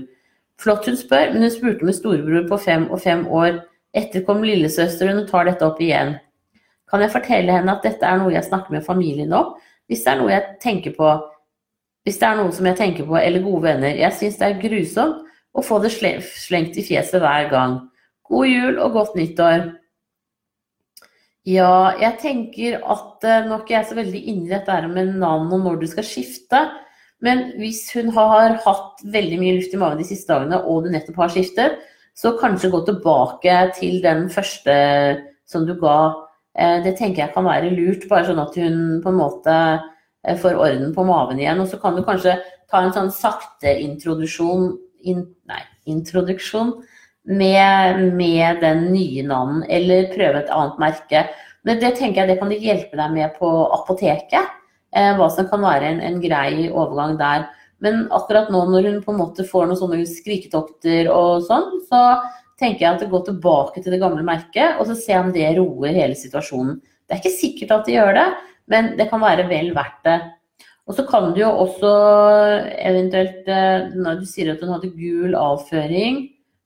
[0.61, 3.63] Flott hun spør, men hun spurte med storebror på fem og fem år.
[3.97, 6.19] Etter kom lillesøsteren og tar dette opp igjen
[6.91, 9.55] kan jeg fortelle henne at dette er noe jeg snakker med familien om.
[9.87, 11.11] Hvis det er noe jeg tenker på,
[12.07, 13.93] hvis det er noen som jeg tenker på, eller gode venner.
[13.99, 17.77] Jeg syns det er grusomt å få det slengt i fjeset hver gang.
[18.31, 19.67] God jul og godt nyttår.
[21.49, 25.15] Ja, jeg tenker at uh, Nå er ikke jeg så veldig inni dette her med
[25.19, 26.61] navn og når du skal skifte.
[27.25, 30.93] Men hvis hun har hatt veldig mye luft i magen de siste dagene, og du
[30.93, 31.81] nettopp har skiftet,
[32.17, 34.75] så kanskje gå tilbake til den første
[35.49, 36.13] som du ga.
[36.55, 39.57] Uh, det tenker jeg kan være lurt, bare sånn at hun på en måte
[40.41, 41.61] får orden på maven igjen.
[41.63, 42.39] Og så kan du kanskje
[42.71, 44.73] ta en sånn sakte introduksjon
[45.09, 46.75] in, Nei, introduksjon
[47.31, 51.25] med, med den nye navnen, eller prøve et annet merke.
[51.67, 54.57] Men det tenker jeg det kan hjelpe deg med på apoteket.
[54.97, 57.47] Eh, hva som kan være en, en, grei overgang der.
[57.81, 62.21] Men akkurat nå når hun på en måte får noen sånne skriketokter og sånn, så
[62.61, 65.47] tenker jeg at det går tilbake til det gamle merket, og så se om det
[65.57, 66.81] roer hele situasjonen.
[67.09, 68.27] Det er ikke sikkert at det gjør det,
[68.71, 70.19] men det kan være vel verdt det.
[70.89, 71.91] Og så kan du jo også
[72.83, 76.25] eventuelt eh, Når du sier at hun hadde gul avføring,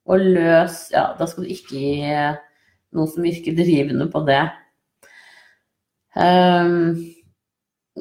[0.08, 2.36] og løs Ja, da skal du ikke gi eh,
[2.94, 4.42] noe som virker drivende på det.
[6.14, 6.94] Um,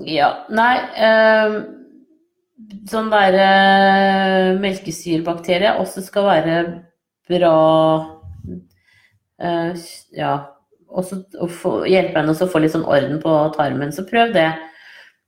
[0.05, 1.55] ja, nei um,
[2.89, 3.47] Sånn derre
[4.53, 6.59] uh, melkesyrebakterie også skal være
[7.29, 7.55] bra
[9.41, 10.35] uh, Ja,
[10.93, 13.93] også og få, hjelpe henne å få litt sånn orden på tarmen.
[13.95, 14.49] Så prøv det.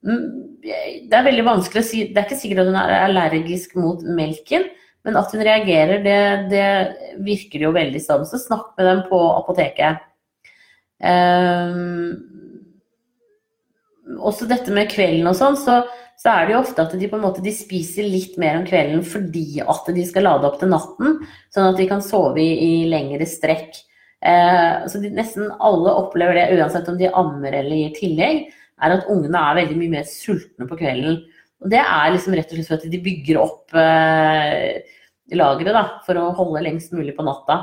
[0.06, 0.24] Mm,
[0.62, 4.02] det er veldig vanskelig å si Det er ikke sikkert at hun er allergisk mot
[4.06, 4.68] melken.
[5.06, 8.24] Men at hun reagerer, det, det virker jo veldig sånn.
[8.26, 10.02] Så snakk med dem på apoteket.
[10.96, 12.16] Um,
[14.16, 15.80] også dette med kvelden og sånn, så,
[16.16, 18.64] så, er det jo ofte at de på en måte de spiser litt mer om
[18.66, 21.18] kvelden fordi at de skal lade opp til natten,
[21.54, 23.76] sånn at de kan sove i, i lengre strekk.
[24.26, 28.46] Uh, så de, nesten alle opplever det, uansett om de ammer eller gir tillegg,
[28.82, 31.20] er at ungene er veldig mye mer sultne på kvelden.
[31.64, 34.82] Og det er liksom rett og slett for at de bygger opp eh,
[35.36, 37.60] lageret for å holde lengst mulig på natta.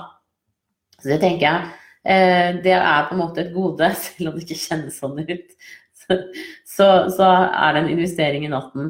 [0.98, 1.70] Så det tenker jeg
[2.10, 5.56] eh, det er på en måte et gode, selv om det ikke kjennes sånn ut.
[6.04, 8.90] Så, så, er det en investering i natten.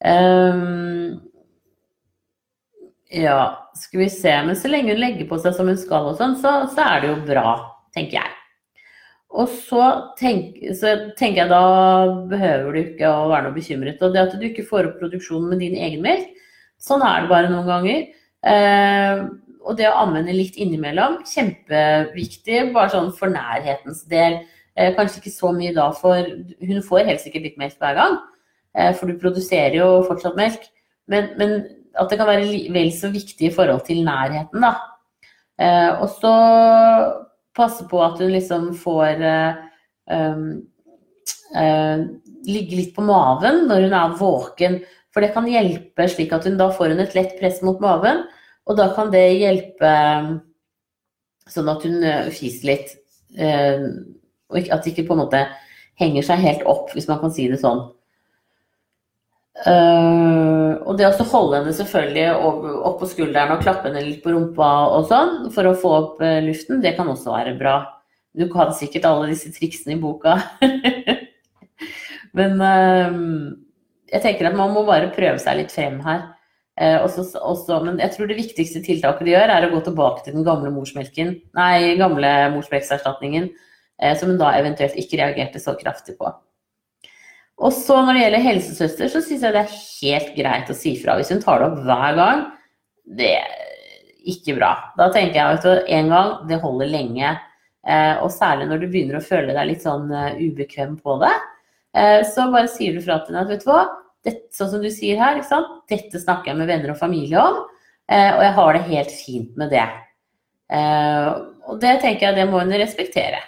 [0.00, 1.18] Um,
[3.10, 4.34] ja, skal vi se.
[4.46, 7.02] Men så lenge hun legger på seg som hun skal og sånn, så, så er
[7.02, 7.54] det jo bra,
[7.96, 8.36] tenker jeg.
[9.30, 9.82] Og så,
[10.18, 11.62] tenk, så, tenker jeg da
[12.30, 14.02] behøver du ikke å være noe bekymret.
[14.02, 16.30] Og det at du ikke får opp produksjonen med din egen melk,
[16.80, 18.04] Sånn er det bare noen ganger.
[18.50, 19.22] Eh,
[19.60, 24.40] og det å anvende litt innimellom, kjempeviktig, bare sånn for nærhetens del.
[24.76, 26.24] Eh, kanskje ikke så mye da, for
[26.70, 28.16] hun får helt sikkert litt melk hver gang.
[28.72, 30.64] Eh, for du produserer jo fortsatt melk.
[31.10, 31.54] Men, men,
[31.98, 34.74] at det kan være vel så viktig i forhold til nærheten, da.
[35.60, 36.34] Eh, og så
[37.56, 39.18] passe på at hun liksom får
[40.06, 40.44] um,
[42.46, 44.78] ligge litt på maven når hun er våken.
[45.10, 48.22] For det kan hjelpe slik at hun da får hun et lett press mot maven,
[48.70, 49.90] og da kan det hjelpe
[51.50, 52.92] sånn at hun eh, fiser litt.
[53.34, 53.86] Eh,
[54.50, 55.42] og at det ikke på en måte
[56.00, 57.88] henger seg helt opp, hvis man kan si det sånn.
[59.60, 64.32] Uh, og det å holde henne selvfølgelig opp, på skulderen og klappe henne litt på
[64.32, 67.74] rumpa og sånn, for å få opp uh, luften, det kan også være bra.
[68.32, 70.38] Du kan sikkert alle disse triksene i boka.
[72.38, 73.20] Men uh,
[74.08, 76.30] jeg tenker at man må bare prøve seg litt frem her.
[76.80, 80.32] Også, også, men jeg tror det viktigste tiltaket de gjør, er å gå tilbake til
[80.32, 83.50] den gamle morsmelken, nei, gamle morsmelkserstatningen,
[84.00, 86.30] eh, som hun da eventuelt ikke reagerte så kraftig på.
[87.60, 90.94] Og så når det gjelder helsesøster, så syns jeg det er helt greit å si
[91.00, 91.18] fra.
[91.18, 92.44] Hvis hun tar det opp hver gang,
[93.20, 93.54] det er
[94.30, 94.72] ikke bra.
[94.96, 97.34] Da tenker jeg at en gang, det holder lenge.
[97.84, 101.32] Eh, og særlig når du begynner å føle deg litt sånn uh, ubekvem på det,
[101.96, 103.84] uh, så bare sier du fra til henne at vet du hva,
[104.26, 105.40] dette, sånn som du sier her,
[105.90, 107.62] dette snakker jeg med venner og familie om,
[108.10, 109.86] eh, og jeg har det helt fint med det.
[110.70, 111.30] Eh,
[111.70, 113.40] og det tenker jeg det må hun respektere.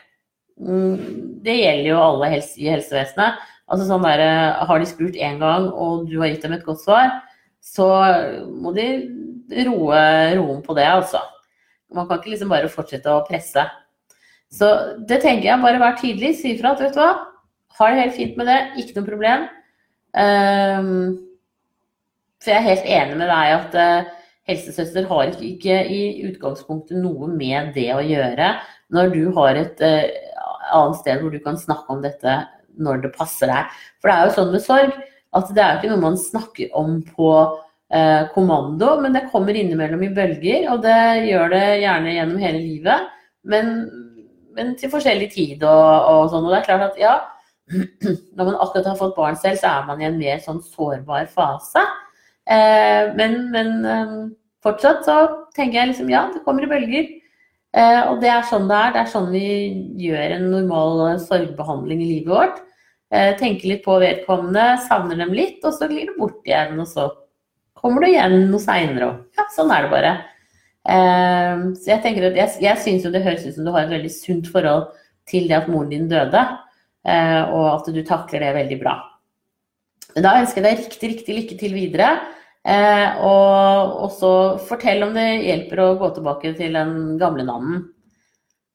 [0.62, 3.48] Mm, det gjelder jo alle i helsevesenet.
[3.72, 6.64] Altså sånn der, eh, Har de spurt én gang, og du har gitt dem et
[6.64, 7.22] godt svar,
[7.62, 7.88] så
[8.52, 8.87] må de
[9.66, 10.00] roe
[10.37, 11.22] roen på det, altså.
[11.92, 13.64] Man kan ikke liksom bare fortsette å presse.
[14.52, 14.68] Så
[15.08, 15.61] det tenker jeg.
[15.62, 16.37] Bare vær tydelig.
[16.38, 17.12] Si ifra at vet du hva,
[17.78, 19.46] har det helt fint med det, ikke noe problem.
[20.12, 20.90] Um,
[22.42, 24.11] for jeg er helt enig med deg at uh,
[24.50, 28.50] helsesøster har ikke, ikke, i utgangspunktet noe med det å gjøre.
[28.92, 30.02] Når du har et uh,
[30.72, 32.42] annet sted hvor du kan snakke om dette
[32.80, 33.72] når det passer deg.
[34.00, 34.94] For det er jo sånn med sorg
[35.32, 37.32] at det er jo ikke noe man snakker om på
[37.92, 42.61] eh, kommando, men det kommer innimellom i bølger, og det gjør det gjerne gjennom hele
[42.61, 43.06] livet.
[43.48, 43.72] Men,
[44.56, 46.44] men til forskjellig tid og, og sånn.
[46.46, 47.16] Og det er klart at ja,
[48.37, 51.30] når man akkurat har fått barn selv, så er man i en mer sånn sårbar
[51.32, 51.82] fase.
[52.50, 54.14] Eh, men, men eh,
[54.64, 55.18] fortsatt så
[55.56, 57.08] tenker jeg liksom ja, det kommer i bølger.
[57.72, 58.92] Eh, og det er sånn det er.
[58.94, 59.46] Det er sånn vi
[60.04, 62.58] gjør en normal sorgbehandling i livet vårt.
[63.12, 66.76] Eh, tenker litt på vedkommende, savner dem litt, og så glir det bort igjen.
[66.82, 67.08] Og så
[67.78, 69.22] kommer du igjen noe seinere òg.
[69.38, 70.12] Ja, sånn er det bare.
[70.82, 73.87] Eh, så jeg tenker at jeg, jeg syns jo det høres ut som du har
[73.87, 74.92] et veldig sunt forhold
[75.30, 76.40] til det at moren din døde,
[77.02, 78.96] og at du takler det veldig bra.
[80.14, 82.08] Men da ønsker jeg deg riktig, riktig lykke til videre.
[82.62, 84.33] Eh, og, og, så
[84.68, 87.88] fortell om det hjelper å gå tilbake til den gamle navnen.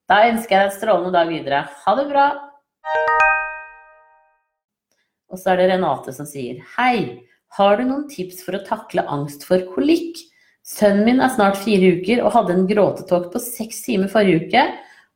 [0.08, 1.62] Da ønsker jeg deg en strålende dag videre.
[1.86, 2.28] Ha det bra!
[5.28, 7.23] Og så er det Renate som sier Hei,
[7.60, 10.19] har du noen tips for å takle angst for kolikk?
[10.67, 14.63] Sønnen min er snart fire uker og hadde en gråtetokt på seks timer forrige uke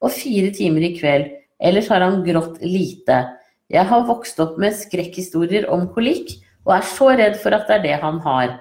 [0.02, 1.28] og fire timer i kveld.
[1.62, 3.20] Ellers har han grått lite.
[3.72, 7.80] Jeg har vokst opp med skrekkhistorier om kolikk og er så redd for at det
[7.80, 8.54] er det han har.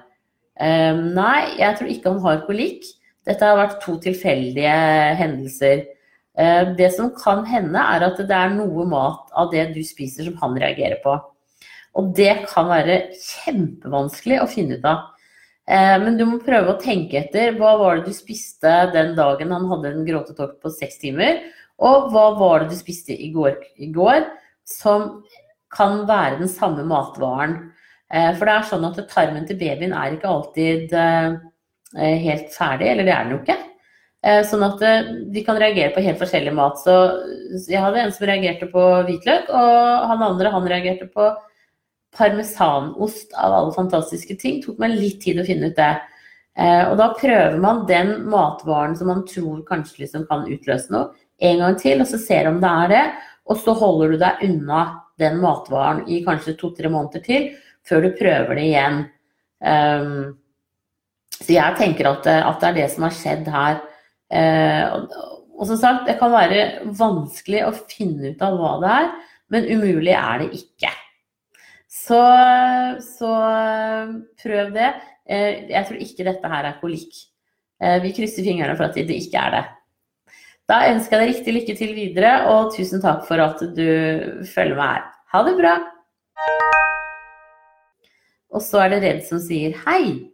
[0.61, 2.85] Um, nei, jeg tror ikke han har kolikk.
[3.27, 4.73] Dette har vært to tilfeldige
[5.19, 5.85] hendelser.
[6.37, 10.27] Uh, det som kan hende, er at det er noe mat av det du spiser
[10.27, 11.15] som han reagerer på.
[11.99, 15.09] Og det kan være kjempevanskelig å finne ut av.
[15.69, 17.55] Uh, men du må prøve å tenke etter.
[17.59, 21.43] Hva var det du spiste den dagen han hadde en gråtetokt på seks timer?
[21.81, 24.25] Og hva var det du spiste i går, i går
[24.69, 25.23] som
[25.73, 27.71] kan være den samme matvaren?
[28.11, 31.35] Eh, for det er sånn at tarmen til babyen er ikke alltid eh,
[32.25, 33.57] helt ferdig, eller det er den jo ikke.
[34.21, 34.83] Eh, sånn at
[35.33, 36.81] de kan reagere på helt forskjellig mat.
[36.83, 36.97] Så
[37.71, 41.31] jeg hadde en som reagerte på hvitløk, og han andre han reagerte på
[42.17, 44.59] parmesanost av alle fantastiske ting.
[44.59, 45.93] Det tok meg litt tid å finne ut det.
[46.91, 51.63] Og da prøver man den matvaren som man tror kanskje liksom kan utløse noe, en
[51.63, 53.05] gang til, og så ser om det er det.
[53.47, 54.81] Og så holder du deg unna
[55.23, 57.47] den matvaren i kanskje to-tre måneder til
[57.87, 59.01] før du prøver det igjen.
[59.61, 60.37] Um,
[61.41, 63.81] så jeg tenker at, at, det er det som har skjedd her.
[64.31, 65.05] Uh,
[65.57, 66.61] og som sagt, det kan være
[66.97, 69.09] vanskelig å finne ut av hva det er,
[69.53, 70.93] men umulig er det ikke.
[71.91, 72.21] Så,
[73.05, 73.33] så
[74.41, 74.93] prøv det.
[75.29, 77.25] Uh, jeg tror ikke dette her er kolikk.
[77.81, 79.63] Uh, vi krysser fingrene for at det ikke er det.
[80.71, 83.89] Da ønsker jeg deg riktig lykke til videre, og tusen takk for at du
[84.53, 85.09] følger med her.
[85.33, 85.75] Ha det bra!
[88.51, 90.31] Og så er det Redd som sier hei.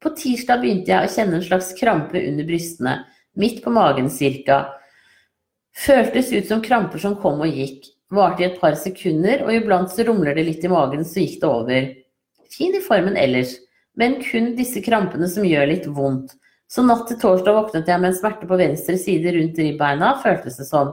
[0.00, 2.94] På tirsdag begynte jeg å kjenne en slags krampe under brystene,
[3.38, 4.62] midt på magen cirka.
[5.76, 7.86] Føltes ut som kramper som kom og gikk.
[8.10, 11.36] Varte i et par sekunder, og iblant så rumler det litt i magen, så gikk
[11.42, 11.90] det over.
[12.50, 13.54] Fin i formen ellers,
[13.94, 16.34] men kun disse krampene som gjør litt vondt.
[16.70, 20.58] Så natt til torsdag våknet jeg med en smerte på venstre side rundt ribbeina, føltes
[20.58, 20.92] det som.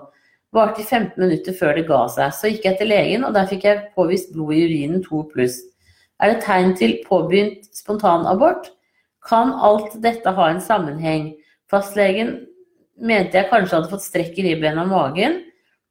[0.53, 2.33] Varte i 15 minutter før det ga seg.
[2.33, 5.59] Så gikk jeg til legen, og der fikk jeg påvist blod i urinen 2 pluss.
[6.17, 8.71] Er det tegn til påbegynt spontanabort?
[9.27, 11.35] Kan alt dette ha en sammenheng?
[11.69, 12.39] Fastlegen
[12.97, 15.41] mente jeg kanskje hadde fått strekk i ribbeina og magen.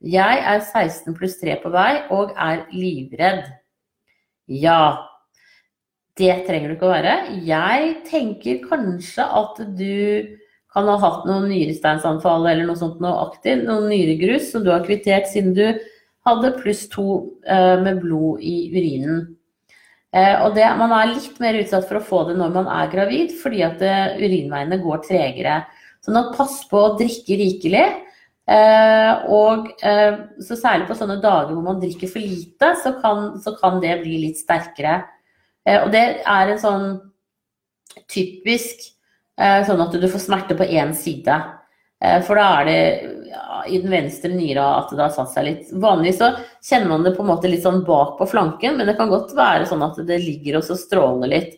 [0.02, 3.46] Jeg er 16 pluss 3 på vei og er livredd.
[4.46, 5.06] Ja,
[6.18, 7.14] det trenger du ikke å være.
[7.46, 10.36] Jeg tenker kanskje at du
[10.72, 13.64] kan ha hatt noen nyresteinsanfall eller noe sånt noe aktivt.
[13.64, 15.66] Noen nyregrus som du har kvittert siden du
[16.26, 17.06] hadde pluss to
[17.46, 19.35] eh, med blod i urinen.
[20.16, 22.92] Eh, og det, man er litt mer utsatt for å få det når man er
[22.92, 25.60] gravid, fordi at eh, urinveiene går tregere.
[26.04, 27.86] Sånn at pass på å drikke rikelig.
[28.46, 33.56] Eh, og så særlig på sånne dager hvor man drikker for lite, så kan, så
[33.58, 35.00] kan det bli litt sterkere.
[35.82, 36.84] Og det er en sånn
[38.06, 38.84] typisk
[39.36, 41.34] sånn at du får smerte på én side.
[42.22, 43.25] For da er det
[43.68, 45.72] i den venstre nyra at det har satt seg litt.
[45.72, 46.30] Vanligvis så
[46.64, 49.34] kjenner man det på en måte litt sånn bak på flanken, men det kan godt
[49.36, 51.54] være sånn at det ligger og stråler litt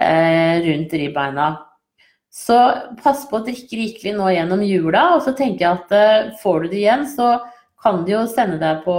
[0.00, 1.50] eh, rundt ribbeina.
[2.36, 2.56] Så
[3.00, 6.66] pass på å drikke rikelig nå gjennom jula, og så tenker jeg at eh, får
[6.66, 7.30] du det igjen, så
[7.82, 8.96] kan de jo sende deg på,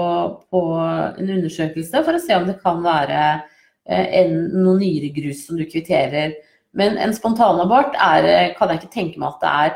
[0.49, 5.59] på en undersøkelse for å se om det kan være eh, en, noe nyregrus som
[5.59, 6.38] du kvitterer.
[6.78, 9.76] Men en spontanabort er, eh, kan jeg ikke tenke meg at det er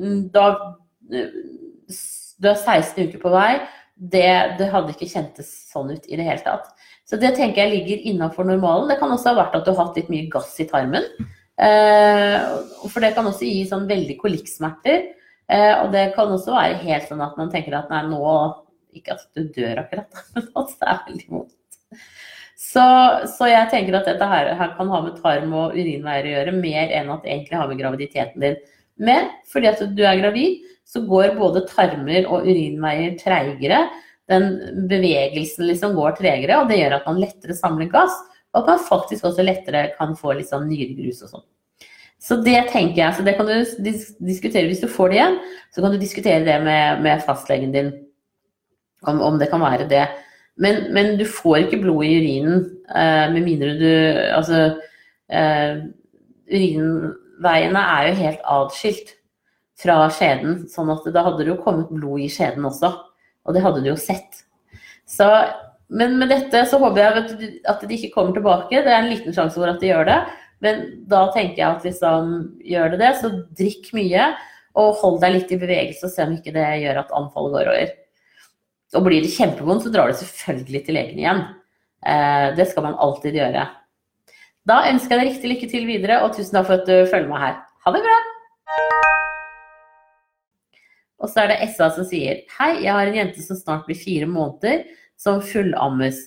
[0.00, 0.46] mm, da
[1.10, 3.52] du er 16 uker på vei.
[4.00, 6.70] Det, det, hadde ikke kjentes sånn ut i det hele tatt.
[7.04, 8.88] Så det tenker jeg ligger innafor normalen.
[8.88, 11.04] Det kan også ha vært at du har hatt litt mye gass i tarmen.
[11.60, 12.36] Eh,
[12.86, 15.10] for det kan også gi sånn veldig kolikksmerter.
[15.50, 18.22] Eh, og det kan også være helt sånn at man tenker at nei, nå
[18.94, 21.56] Ikke at du dør akkurat, men at det er veldig vondt.
[22.60, 22.82] Så,
[23.30, 26.56] så, jeg tenker at dette her, her, kan ha med tarm og urinveier å gjøre,
[26.58, 28.58] mer enn at det egentlig har med graviditeten din.
[29.00, 33.84] Men fordi at du er gravid, så går både tarmer og urinveier treigere.
[34.30, 34.50] Den
[34.90, 38.16] bevegelsen liksom går tregere, og det gjør at man lettere samler gass.
[38.50, 41.46] Og at man faktisk også lettere kan få litt sånn nyregrus og sånn.
[42.20, 45.38] Så det tenker jeg, så det kan du dis diskutere hvis du får det igjen.
[45.72, 47.92] Så kan du diskutere det med, med fastlegen din,
[49.06, 50.02] om, om, det kan være det.
[50.60, 53.88] Men, men, du får ikke blod i urinen eh, med mindre du
[54.34, 54.58] Altså
[55.32, 55.78] eh,
[56.50, 59.14] Urinveiene er jo helt atskilt
[59.80, 62.92] fra skjeden, sånn at da hadde det jo kommet blod i skjeden også.
[63.48, 64.42] Og det hadde du jo sett.
[65.08, 65.26] Så,
[65.88, 67.24] men med dette så håper jeg
[67.68, 68.82] at, de ikke kommer tilbake.
[68.84, 70.20] Det er en liten sjanse for at de gjør det.
[70.60, 72.34] Men da tenker jeg at hvis liksom
[72.68, 74.28] gjør det det, så drikk mye.
[74.80, 77.72] Og hold deg litt i bevegelse og se om ikke det gjør at anfallet går
[77.72, 77.96] over.
[78.98, 81.44] Og blir det kjempevondt, så drar du selvfølgelig til legen igjen.
[82.06, 83.66] Eh, det skal man alltid gjøre.
[84.70, 87.32] Da ønsker jeg deg riktig lykke til videre, og tusen takk for at du følger
[87.32, 87.64] meg her.
[87.86, 88.18] Ha det bra!
[91.20, 93.98] Og så er det SA som sier Hei, jeg har en jente som snart blir
[93.98, 94.84] fire måneder,
[95.20, 96.20] som fullammes.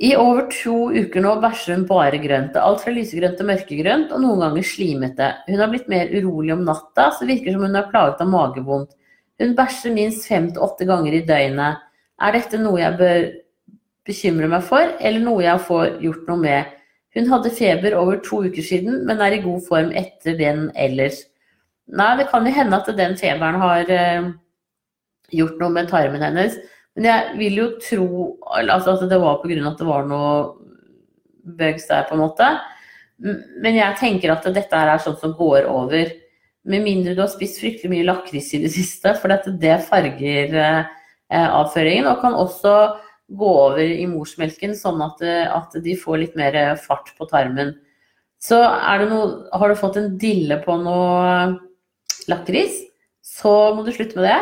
[0.00, 2.54] I over to uker nå bæsjer hun bare grønt.
[2.56, 5.28] Alt fra lysegrønt til mørkegrønt, og noen ganger slimete.
[5.50, 8.30] Hun har blitt mer urolig om natta, så det virker som hun er plaget av
[8.32, 8.94] magevondt.
[9.42, 11.84] Hun bæsjer minst fem til åtte ganger i døgnet.
[12.20, 13.28] Er dette noe jeg bør
[14.08, 16.72] bekymre meg for, eller noe jeg får gjort noe med?
[17.16, 21.24] Hun hadde feber over to uker siden, men er i god form etter den ellers.
[21.90, 24.28] Nei, det kan jo hende at den feberen har uh,
[25.34, 26.58] gjort noe med tarmen hennes.
[26.98, 28.08] Men jeg vil jo tro
[28.50, 29.58] altså at det var pga.
[29.70, 30.30] at det var noe
[31.58, 32.48] bugs der, på en måte.
[33.20, 36.10] Men jeg tenker at dette her er sånn som går over.
[36.70, 40.56] Med mindre du har spist fryktelig mye lakris i det siste, for dette, det farger
[40.60, 42.10] eh, avføringen.
[42.10, 42.74] Og kan også
[43.30, 47.76] gå over i morsmelken, sånn at, at, de får litt mer fart på tarmen.
[48.40, 51.69] Så er det noe Har du fått en dille på noe
[52.28, 52.82] lakris,
[53.24, 54.40] så må du slutte med det.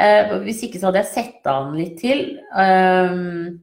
[0.00, 2.22] Eh, hvis ikke så hadde jeg sett an litt til.
[2.54, 3.58] Um,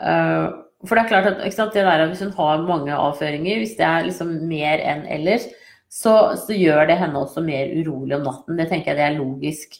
[0.00, 0.48] uh,
[0.86, 4.08] for det er klart at sant, der, hvis hun har mange avføringer, hvis det er
[4.08, 5.46] liksom mer enn ellers,
[5.90, 8.58] så, så, gjør det henne også mer urolig om natten.
[8.58, 9.78] Det tenker jeg det er logisk.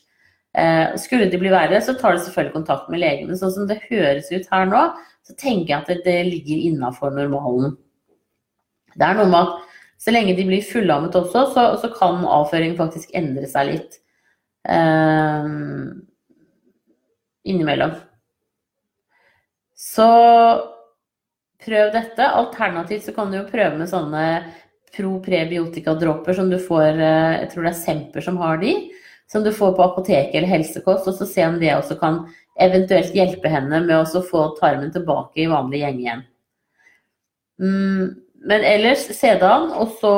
[0.50, 3.38] Uh, skulle det bli verre, så tar det selvfølgelig kontakt med legene.
[3.38, 4.84] Sånn som det høres ut her nå,
[5.26, 7.74] så tenker jeg at det, det ligger innafor normalen.
[8.98, 9.69] Det er noe med at
[10.00, 13.98] så lenge de blir fullammet også, så, så kan avføringen faktisk endre seg litt.
[14.64, 15.50] eh,
[17.44, 17.92] innimellom.
[19.76, 20.08] Så
[21.64, 22.28] prøv dette.
[22.28, 24.24] Alternativt så kan du jo prøve med sånne
[24.96, 28.74] pro-prebiotika-dråper som du får eh, Jeg tror det er Semper som har de.
[29.30, 31.08] Som du får på apoteket eller helsekost.
[31.08, 32.24] Og så se om det også kan
[32.60, 36.26] eventuelt hjelpe henne med å få tarmen tilbake i vanlig gjeng igjen.
[38.40, 40.12] Men ellers sedan, og så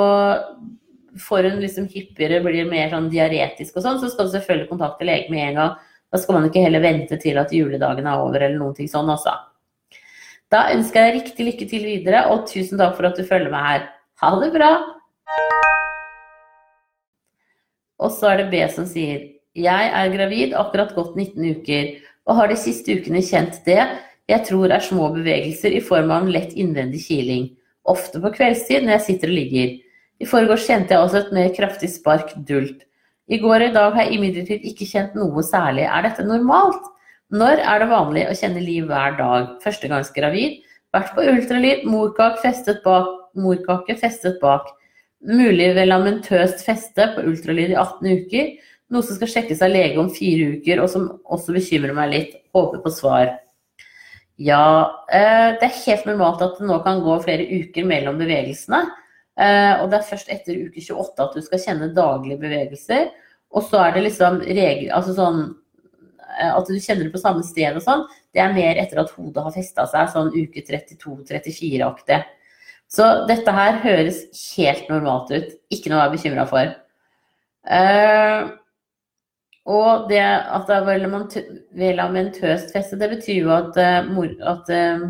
[1.21, 5.09] får hun liksom hyppigere, blir mer sånn diaretisk og sånn, så skal du selvfølgelig kontakte
[5.09, 5.73] lege med en gang.
[6.13, 9.11] Da skal man ikke heller vente til at juledagen er over eller noen ting sånn
[9.11, 9.35] også.
[10.53, 13.53] Da ønsker jeg deg riktig lykke til videre, og tusen takk for at du følger
[13.53, 13.87] meg her.
[14.23, 14.73] Ha det bra!
[18.03, 21.91] Og så er det B som sier Jeg er gravid, akkurat gått 19 uker,
[22.29, 23.81] og har de siste ukene kjent det
[24.31, 27.49] jeg tror er små bevegelser i form av en lett innvendig kiling.
[27.89, 29.77] Ofte på kveldstid når jeg sitter og ligger.
[30.23, 32.85] I forgårs kjente jeg også et mer kraftig spark dult.
[33.33, 35.87] I går og i dag har jeg imidlertid ikke kjent noe særlig.
[35.89, 36.85] Er dette normalt?
[37.33, 39.55] Når er det vanlig å kjenne liv hver dag?
[39.65, 40.61] Førstegangsgravid.
[40.93, 41.87] Vært på ultralyd.
[41.89, 43.09] Morkake festet bak.
[43.39, 44.69] Morkake festet bak.
[45.23, 48.53] Mulig velamentøst feste på ultralyd i 18 uker.
[48.93, 52.35] Noe som skal sjekkes av lege om fire uker, og som også bekymrer meg litt.
[52.53, 53.31] Håper på svar.
[54.41, 58.85] Ja, eh, det er helt normalt at det nå kan gå flere uker mellom bevegelsene.
[59.41, 63.11] Eh, og det er først etter uke 28 at du skal kjenne daglige bevegelser.
[63.53, 65.43] Og så er det liksom regel, altså sånn
[66.39, 69.13] eh, at du kjenner det på samme sted og sånn, det er mer etter at
[69.13, 72.23] hodet har festa seg, sånn uke 32-34-aktig.
[72.93, 74.25] Så dette her høres
[74.57, 75.53] helt normalt ut.
[75.73, 76.73] Ikke noe å være bekymra for.
[77.63, 78.51] Uh,
[79.69, 80.87] og det at det er
[81.79, 85.05] velamentøst feste, det betyr jo at, uh, at uh,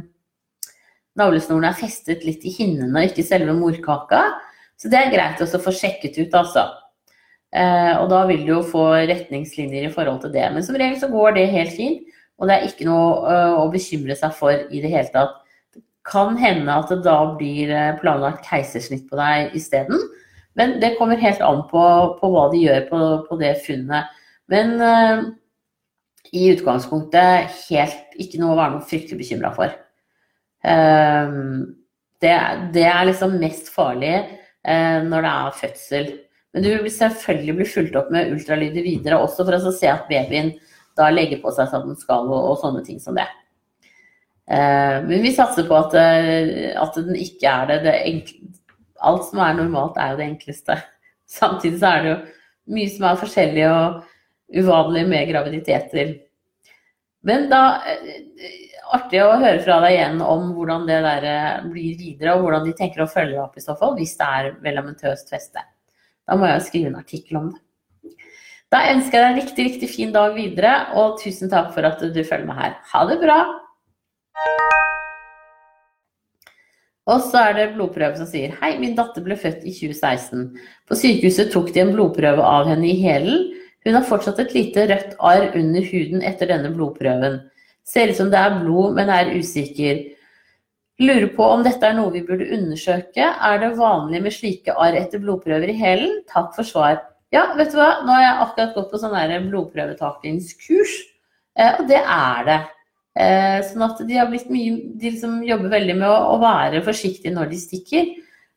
[1.18, 4.26] navlesnoren er festet litt i hinnene ikke selve morkaka.
[4.80, 6.66] Så det er greit også å få sjekket ut, altså.
[7.53, 10.46] Eh, og da vil du jo få retningslinjer i forhold til det.
[10.55, 12.09] Men som regel så går det helt fint,
[12.40, 15.36] og det er ikke noe uh, å bekymre seg for i det hele tatt.
[15.76, 20.00] Det kan hende at det da blir eh, planlagt keisersnitt på deg isteden.
[20.59, 21.84] Men det kommer helt an på,
[22.18, 24.11] på hva de gjør på, på det funnet.
[24.51, 25.30] Men uh,
[26.32, 29.72] i utgangspunktet helt ikke noe å være noe fryktelig bekymra for.
[30.64, 31.74] Ehm,
[32.22, 32.34] det,
[32.72, 36.11] det er liksom mest farlig uh, når det er fødsel.
[36.53, 40.09] Men du vil selvfølgelig bli fulgt opp med ultralyder videre, også for å se at
[40.09, 40.55] babyen
[40.97, 43.28] da legger på seg som den skal, og, og sånne ting som det.
[44.49, 47.78] Uh, men vi satser på at, at, den ikke er det.
[47.88, 48.55] det enkle,
[49.03, 50.78] alt som er normalt, er jo det enkleste.
[51.40, 52.18] Samtidig så er det jo
[52.72, 54.01] mye som er forskjellig og
[54.59, 56.14] uvanlig med graviditeter.
[57.26, 58.61] Men da eh,
[58.92, 62.66] Artig å høre fra deg igjen om hvordan det der eh, blir videre, og hvordan
[62.66, 65.62] de tenker å følge opp i så fall, hvis det er velamentøst feste.
[66.28, 67.62] Da må jeg skrive en artikkel om det.
[68.72, 72.05] Da ønsker jeg deg en riktig, riktig fin dag videre, og tusen takk for at
[72.05, 72.76] du følger med her.
[72.92, 73.38] Ha det bra!
[77.11, 80.44] Og så er det blodprøve som sier Hei, min datter ble født i 2016.
[80.86, 83.48] På sykehuset tok de en blodprøve av henne i hælen.
[83.83, 87.41] Hun har fortsatt et lite rødt arr under huden etter denne blodprøven.
[87.83, 90.05] Ser ut som det er blod, men er usikker.
[91.03, 93.26] Lurer på om dette er noe vi burde undersøke.
[93.26, 96.20] Er det vanlig med slike arr etter blodprøver i hælen?
[96.30, 97.01] Takk for svar.
[97.33, 100.93] Ja, vet du hva, nå har jeg akkurat gått på sånn blodprøvetakingskurs,
[101.57, 102.59] eh, og det er det.
[103.12, 107.59] Eh, sånn at de mye De liksom jobber veldig med å være forsiktige når de
[107.61, 108.12] stikker.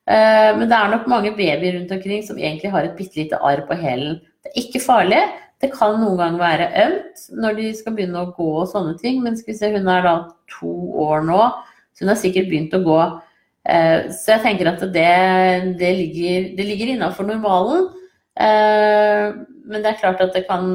[0.06, 3.40] Eh, men det er nok mange babyer rundt omkring som egentlig har et bitte lite
[3.42, 4.20] arr på hælen.
[4.46, 5.22] Det er ikke farlig.
[5.64, 9.22] Det kan noen ganger være ømt når de skal begynne å gå og sånne ting.
[9.24, 10.16] Men skal vi se, hun er da
[10.52, 10.74] to
[11.06, 11.39] år nå,
[11.96, 13.00] så hun har sikkert begynt å gå.
[13.66, 15.10] Eh, så jeg tenker at det,
[15.80, 17.88] det ligger, det ligger innafor normalen.
[18.36, 19.32] Eh,
[19.66, 20.68] men det er klart at det kan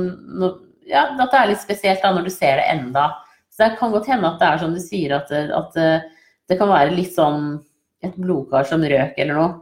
[0.91, 3.13] ja, at det er litt spesielt da når du ser det enda.
[3.53, 5.77] Så det kan godt hende at det er som du sier, at, at
[6.51, 7.61] det kan være litt sånn
[8.03, 9.53] et blodkar som røk eller noe.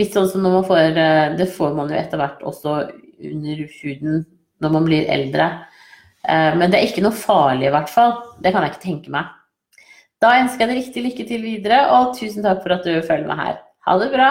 [0.00, 0.98] Litt sånn som når man får
[1.36, 2.78] Det får man jo etter hvert også
[3.30, 4.24] under huden
[4.62, 5.48] når man blir eldre.
[6.28, 8.16] Eh, men det er ikke noe farlig, i hvert fall.
[8.42, 9.30] Det kan jeg ikke tenke meg.
[10.22, 13.26] Da ønsker jeg deg riktig lykke til videre, og tusen takk for at du følger
[13.26, 13.56] med her.
[13.88, 14.30] Ha det bra!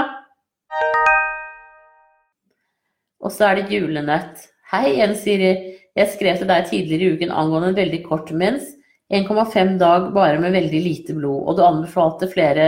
[3.21, 4.47] Og så er det julenøtt.
[4.71, 5.51] Hei, igjen, Siri.
[5.99, 8.69] Jeg skrev til deg tidligere i uken angående en veldig kort mens
[9.11, 12.67] 1,5 dag bare med veldig lite blod, og du anbefalte flere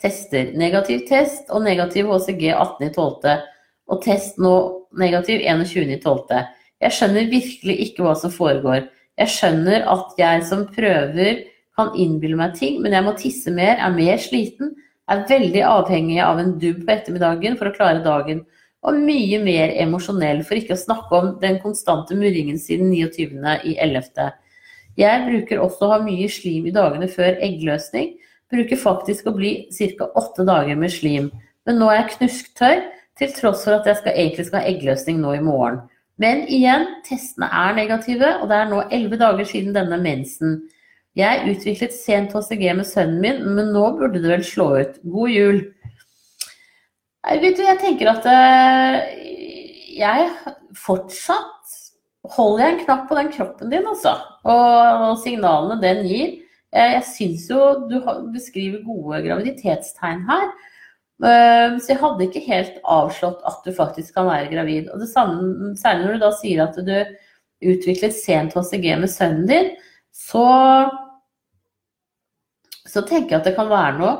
[0.00, 0.54] tester.
[0.56, 3.42] Negativ test og negativ HCG 18.12.
[3.92, 4.54] Og test nå
[4.98, 6.42] negativ 21.12.
[6.82, 8.86] Jeg skjønner virkelig ikke hva som foregår.
[9.20, 11.44] Jeg skjønner at jeg som prøver
[11.78, 14.74] kan innbille meg ting, men jeg må tisse mer, er mer sliten,
[15.10, 18.44] er veldig avhengig av en dubb på ettermiddagen for å klare dagen,
[18.82, 23.38] og mye mer emosjonell, for ikke å snakke om den konstante murringen siden 29.
[23.68, 24.32] i 11.
[24.98, 28.16] Jeg bruker også å ha mye slim i dagene før eggløsning.
[28.52, 30.10] Bruker faktisk å bli ca.
[30.18, 31.30] åtte dager med slim.
[31.64, 32.82] Men nå er jeg knusktørr,
[33.30, 35.82] til tross for at jeg skal, egentlig skal ha eggløsning nå i morgen.
[36.22, 40.60] Men igjen, testene er negative, og det er nå elleve dager siden denne mensen.
[41.18, 45.00] Jeg utviklet sent HCG med sønnen min, men nå burde det vel slå ut.
[45.14, 45.62] God jul!
[47.22, 48.96] Vet du, jeg tenker at eh,
[49.94, 50.30] jeg
[50.78, 51.76] fortsatt
[52.36, 54.14] holder jeg en knapp på den kroppen din, altså.
[54.46, 56.36] Og, signalene den gir.
[56.72, 57.60] Jeg syns jo
[57.90, 57.98] du
[58.32, 60.46] beskriver gode graviditetstegn her.
[61.22, 64.90] Eh, så jeg hadde ikke helt avslått at du faktisk kan være gravid.
[64.90, 66.96] Og det samme, særlig når du da sier at du
[67.72, 69.70] utviklet sent HCG med sønnen din,
[70.12, 70.46] så,
[72.82, 74.14] så tenker jeg at det kan være noe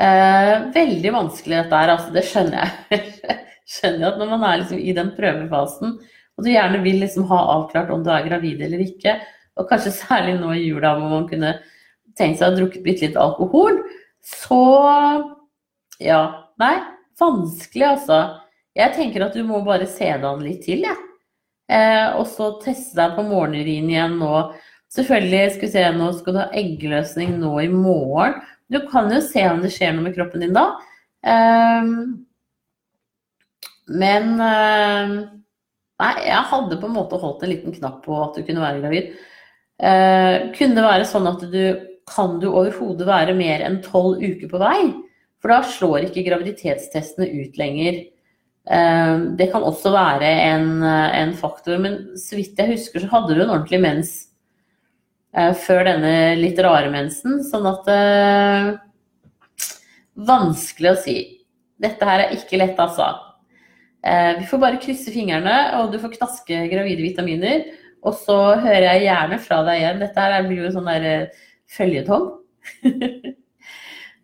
[0.00, 1.92] eh, veldig vanskelig dette her.
[1.96, 3.02] Altså, det skjønner jeg.
[3.74, 5.98] skjønner jeg at når man er liksom i den prøvefasen,
[6.38, 9.18] og du gjerne vil liksom ha avklart om du er gravid eller ikke,
[9.60, 11.52] og kanskje særlig nå i jula hvor man kunne
[12.16, 13.76] tenkt seg å ha drukket bitte litt alkohol,
[14.24, 14.62] så
[16.00, 16.22] ja.
[16.60, 16.74] Nei,
[17.20, 18.18] vanskelig altså.
[18.76, 20.96] Jeg tenker at du må bare se det an litt til, jeg.
[20.96, 21.06] Ja.
[21.70, 24.34] Eh, og så teste deg på morgenurin igjen nå.
[24.90, 28.40] Selvfølgelig skal vi se, nå skal du ha eggløsning nå i morgen.
[28.70, 30.66] Du kan jo se om det skjer noe med kroppen din da.
[31.22, 31.92] Eh,
[34.00, 35.14] men eh,
[36.00, 38.80] Nei, jeg hadde på en måte holdt en liten knapp på at du kunne være
[38.80, 39.10] gravid.
[39.84, 41.60] Eh, kunne det være sånn at du
[42.08, 44.78] kan du overhodet være mer enn tolv uker på vei?
[45.40, 48.02] For da slår ikke graviditetstestene ut lenger.
[48.70, 53.38] Eh, det kan også være en, en, faktor, men så vidt jeg husker så hadde
[53.38, 54.12] du en ordentlig mens
[55.32, 58.70] eh, før denne litt rare mensen, sånn at eh,
[60.20, 61.16] Vanskelig å si.
[61.80, 63.06] Dette her er ikke lett, altså.
[64.04, 67.64] Eh, vi får bare krysse fingrene, og du får knaske gravide vitaminer.
[68.04, 70.02] Og så hører jeg gjerne fra deg igjen.
[70.04, 71.44] Dette her blir jo en sånn der eh,
[71.76, 72.30] føljetong.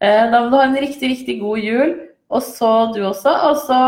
[0.05, 1.95] Eh, da må du ha en riktig, riktig god jul.
[2.29, 3.33] Og så du også.
[3.49, 3.81] Og så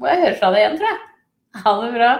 [0.00, 1.02] må jeg høre fra deg igjen, tror jeg.
[1.62, 2.12] Ha det bra.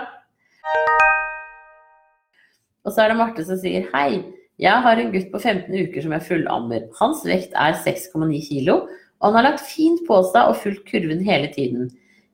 [2.82, 4.22] Og så er det Marte som sier hei.
[4.62, 6.86] Jeg har en gutt på 15 uker som er fullammer.
[6.98, 11.22] Hans vekt er 6,9 kg, og han har lagt fint på seg og fulgt kurven
[11.24, 11.88] hele tiden.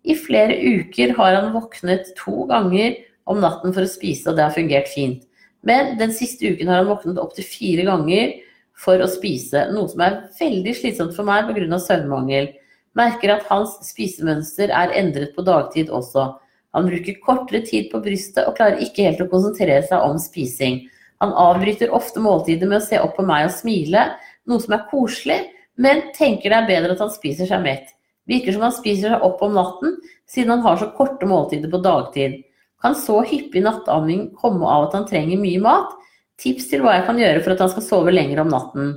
[0.05, 4.47] I flere uker har han våknet to ganger om natten for å spise, og det
[4.47, 5.25] har fungert fint.
[5.67, 8.37] Men den siste uken har han våknet opptil fire ganger
[8.79, 11.79] for å spise, noe som er veldig slitsomt for meg pga.
[11.83, 12.53] søvnmangel.
[12.99, 16.39] Merker at hans spisemønster er endret på dagtid også.
[16.75, 20.83] Han bruker kortere tid på brystet og klarer ikke helt å konsentrere seg om spising.
[21.23, 24.05] Han avbryter ofte måltidet med å se opp på meg og smile,
[24.47, 25.39] noe som er koselig,
[25.79, 27.95] men tenker det er bedre at han spiser seg mett.
[28.29, 29.97] Virker som han spiser seg opp om natten,
[30.29, 32.43] siden han har så korte måltider på dagtid.
[32.83, 35.95] Kan så hyppig nattamming komme av at han trenger mye mat?
[36.39, 38.93] Tips til hva jeg kan gjøre for at han skal sove lenger om natten.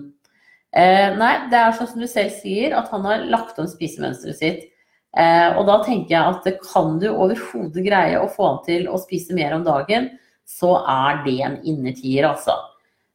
[0.71, 4.37] Eh, nei, det er sånn som du selv sier, at han har lagt om spisemønsteret
[4.37, 4.67] sitt.
[5.17, 8.99] Eh, og da tenker jeg at kan du overhodet greie å få han til å
[9.01, 10.11] spise mer om dagen,
[10.47, 12.55] så er det en innertier, altså.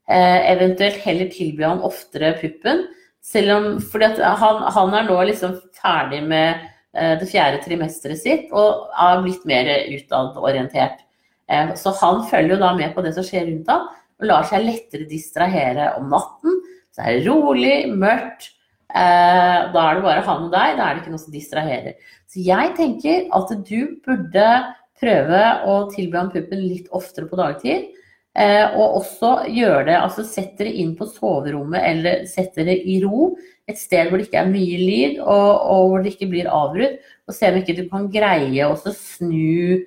[0.08, 2.84] Eh, eventuelt heller tilby han oftere puppen.
[3.26, 6.60] Selv om, fordi han, han, er nå liksom ferdig med
[6.94, 11.02] eh, det fjerde trimesteret sitt og er blitt mer utadorientert.
[11.50, 13.88] Eh, så han følger jo da med på det som skjer rundt ham,
[14.20, 16.60] og lar seg lettere distrahere om natten.
[16.94, 18.52] Så er det rolig, mørkt.
[18.86, 21.96] Eh, da er det bare han og deg, da er det ikke noe som distraherer.
[22.30, 24.48] Så jeg tenker at du burde
[24.96, 27.90] prøve å tilby han puppen litt oftere på dagtid.
[28.36, 32.98] Eh, og også gjøre det, altså sett dere inn på soverommet eller sett dere i
[33.04, 33.30] ro.
[33.66, 36.98] Et sted hvor det ikke er mye lyd og, og hvor det ikke blir avbrutt.
[37.26, 39.80] Og se om ikke du kan greie å snu,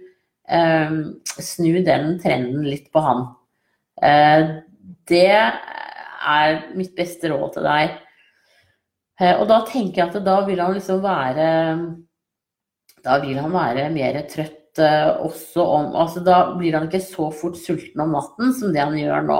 [0.49, 0.95] eh,
[1.37, 3.27] snu den trenden litt på han.
[4.03, 4.51] Eh,
[5.09, 7.97] det er mitt beste råd til deg.
[9.19, 11.49] Eh, og da tenker jeg at da vil han liksom være
[13.03, 17.57] Da vil han være mer trøtt også om altså Da blir han ikke så fort
[17.59, 19.39] sulten om natten som det han gjør nå.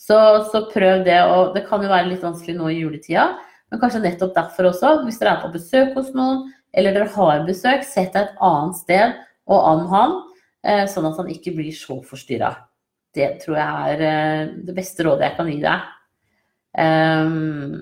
[0.00, 0.16] Så,
[0.52, 1.18] så, prøv det.
[1.28, 3.26] Og det kan jo være litt vanskelig nå i juletida,
[3.70, 4.94] men kanskje nettopp derfor også.
[5.04, 8.78] Hvis dere er på besøk hos noen, eller dere har besøk, sett deg et annet
[8.78, 9.18] sted
[9.50, 10.16] og an han,
[10.64, 12.54] eh, sånn at han ikke blir så forstyrra.
[13.16, 15.88] Det tror jeg er eh, det beste rådet jeg kan gi deg.
[16.78, 17.80] Um,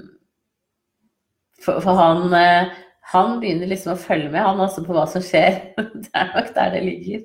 [1.60, 2.76] for, han eh,
[3.08, 5.60] han begynner liksom å følge med, han også, på hva som skjer.
[6.04, 7.22] Det er nok der det ligger.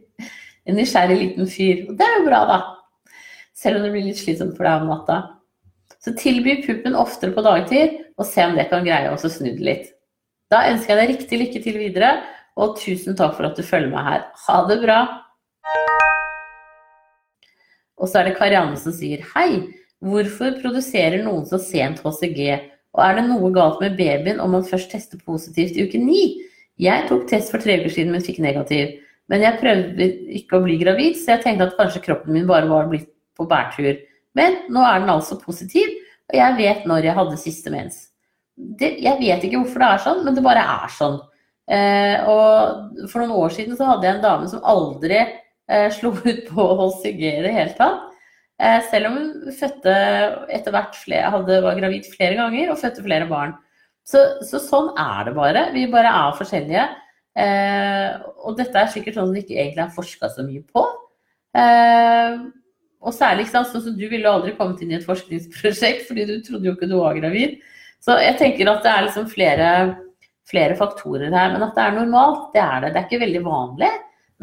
[0.63, 1.81] En nysgjerrig liten fyr.
[1.89, 2.59] Og det er jo bra, da.
[3.59, 5.17] Selv om det blir litt slitsomt for deg om natta.
[6.03, 9.67] Så tilby puppen oftere på dagtid, og se om det kan greie å snu det
[9.67, 9.91] litt.
[10.51, 12.13] Da ønsker jeg deg riktig lykke til videre,
[12.55, 14.25] og tusen takk for at du følger med her.
[14.47, 14.99] Ha det bra!
[18.01, 19.65] Og så er det Karianne som sier hei.
[20.03, 22.41] Hvorfor produserer noen så sent HCG?
[22.93, 26.23] Og er det noe galt med babyen om man først tester positivt i uke ni?
[26.81, 28.97] Jeg tok test for tre uker siden, men fikk negativ.
[29.31, 30.07] Men jeg prøvde
[30.39, 33.47] ikke å bli gravid, så jeg tenkte at kanskje kroppen min bare var blitt på
[33.49, 33.95] bærtur.
[34.37, 35.89] Men nå er den altså positiv,
[36.29, 38.01] og jeg vet når jeg hadde siste mens.
[38.53, 41.21] Det, jeg vet ikke hvorfor det er sånn, men det bare er sånn.
[41.71, 45.21] Eh, og for noen år siden så hadde jeg en dame som aldri
[45.95, 48.09] slo ut på HCG i det hele tatt.
[48.61, 49.93] Eh, selv om hun fødte
[50.53, 53.55] etter hvert flere, hadde, var gravid flere ganger og fødte flere barn.
[54.07, 55.67] Så, så, sånn er det bare.
[55.73, 56.83] Vi bare er forskjellige.
[57.39, 58.09] Eh,
[58.45, 60.85] og dette er sikkert sånn det ikke egentlig er forska så mye på.
[61.57, 62.37] Eh,
[63.03, 66.69] og særlig sånn som du ville aldri kommet inn i et forskningsprosjekt fordi du trodde
[66.69, 67.57] jo ikke du var gravid.
[68.03, 69.67] Så jeg tenker at det er liksom flere,
[70.47, 71.51] flere faktorer her.
[71.55, 72.93] Men at det er normalt, det er det.
[72.93, 73.91] Det er ikke veldig vanlig,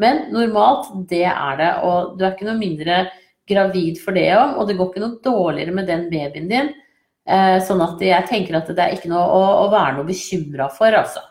[0.01, 1.71] men normalt, det er det.
[1.87, 3.03] Og du er ikke noe mindre
[3.49, 6.71] gravid for det òg, og det går ikke noe dårligere med den babyen din.
[7.29, 10.69] Eh, sånn at jeg tenker at det er ikke noe å, å være noe bekymra
[10.73, 11.23] for, altså.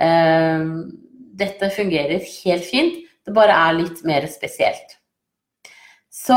[0.00, 0.64] Eh,
[1.40, 4.96] dette fungerer helt fint, det bare er litt mer spesielt.
[6.10, 6.36] Så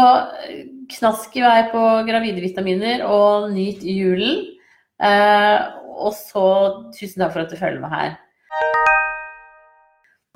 [0.97, 4.43] knask i vei på gravide vitaminer og nyt julen.
[5.03, 5.57] Eh,
[5.93, 6.45] og så
[6.95, 8.15] tusen takk for at du følger med her.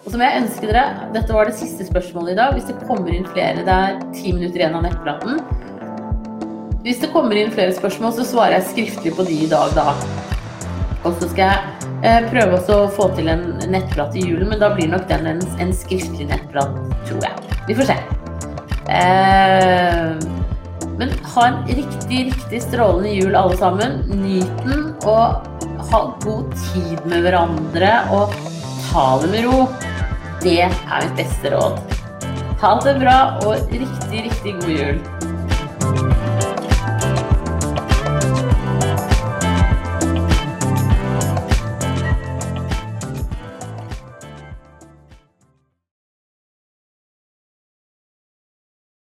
[0.08, 2.54] Og så må jeg ønske dere Dette var det siste spørsmålet i dag.
[2.56, 5.42] Hvis det kommer inn flere Det er ti minutter igjen av nettpraten.
[6.86, 9.92] Hvis det kommer inn flere spørsmål, så svarer jeg skriftlig på de i dag, da.
[11.04, 14.70] Og så skal jeg eh, prøve å få til en nettprat i julen, men da
[14.78, 16.78] blir nok den en, en skriftlig nettprat,
[17.10, 17.58] tror jeg.
[17.68, 17.98] Vi får se.
[18.88, 20.16] Eh,
[21.02, 24.00] men ha en riktig, riktig strålende jul, alle sammen.
[24.24, 27.92] Nyt den, og ha god tid med hverandre.
[28.16, 28.40] Og
[28.88, 29.62] ta det med ro.
[30.42, 30.74] Det er
[31.04, 31.80] mitt beste råd.
[32.62, 36.17] Ha det bra og riktig, riktig god jul.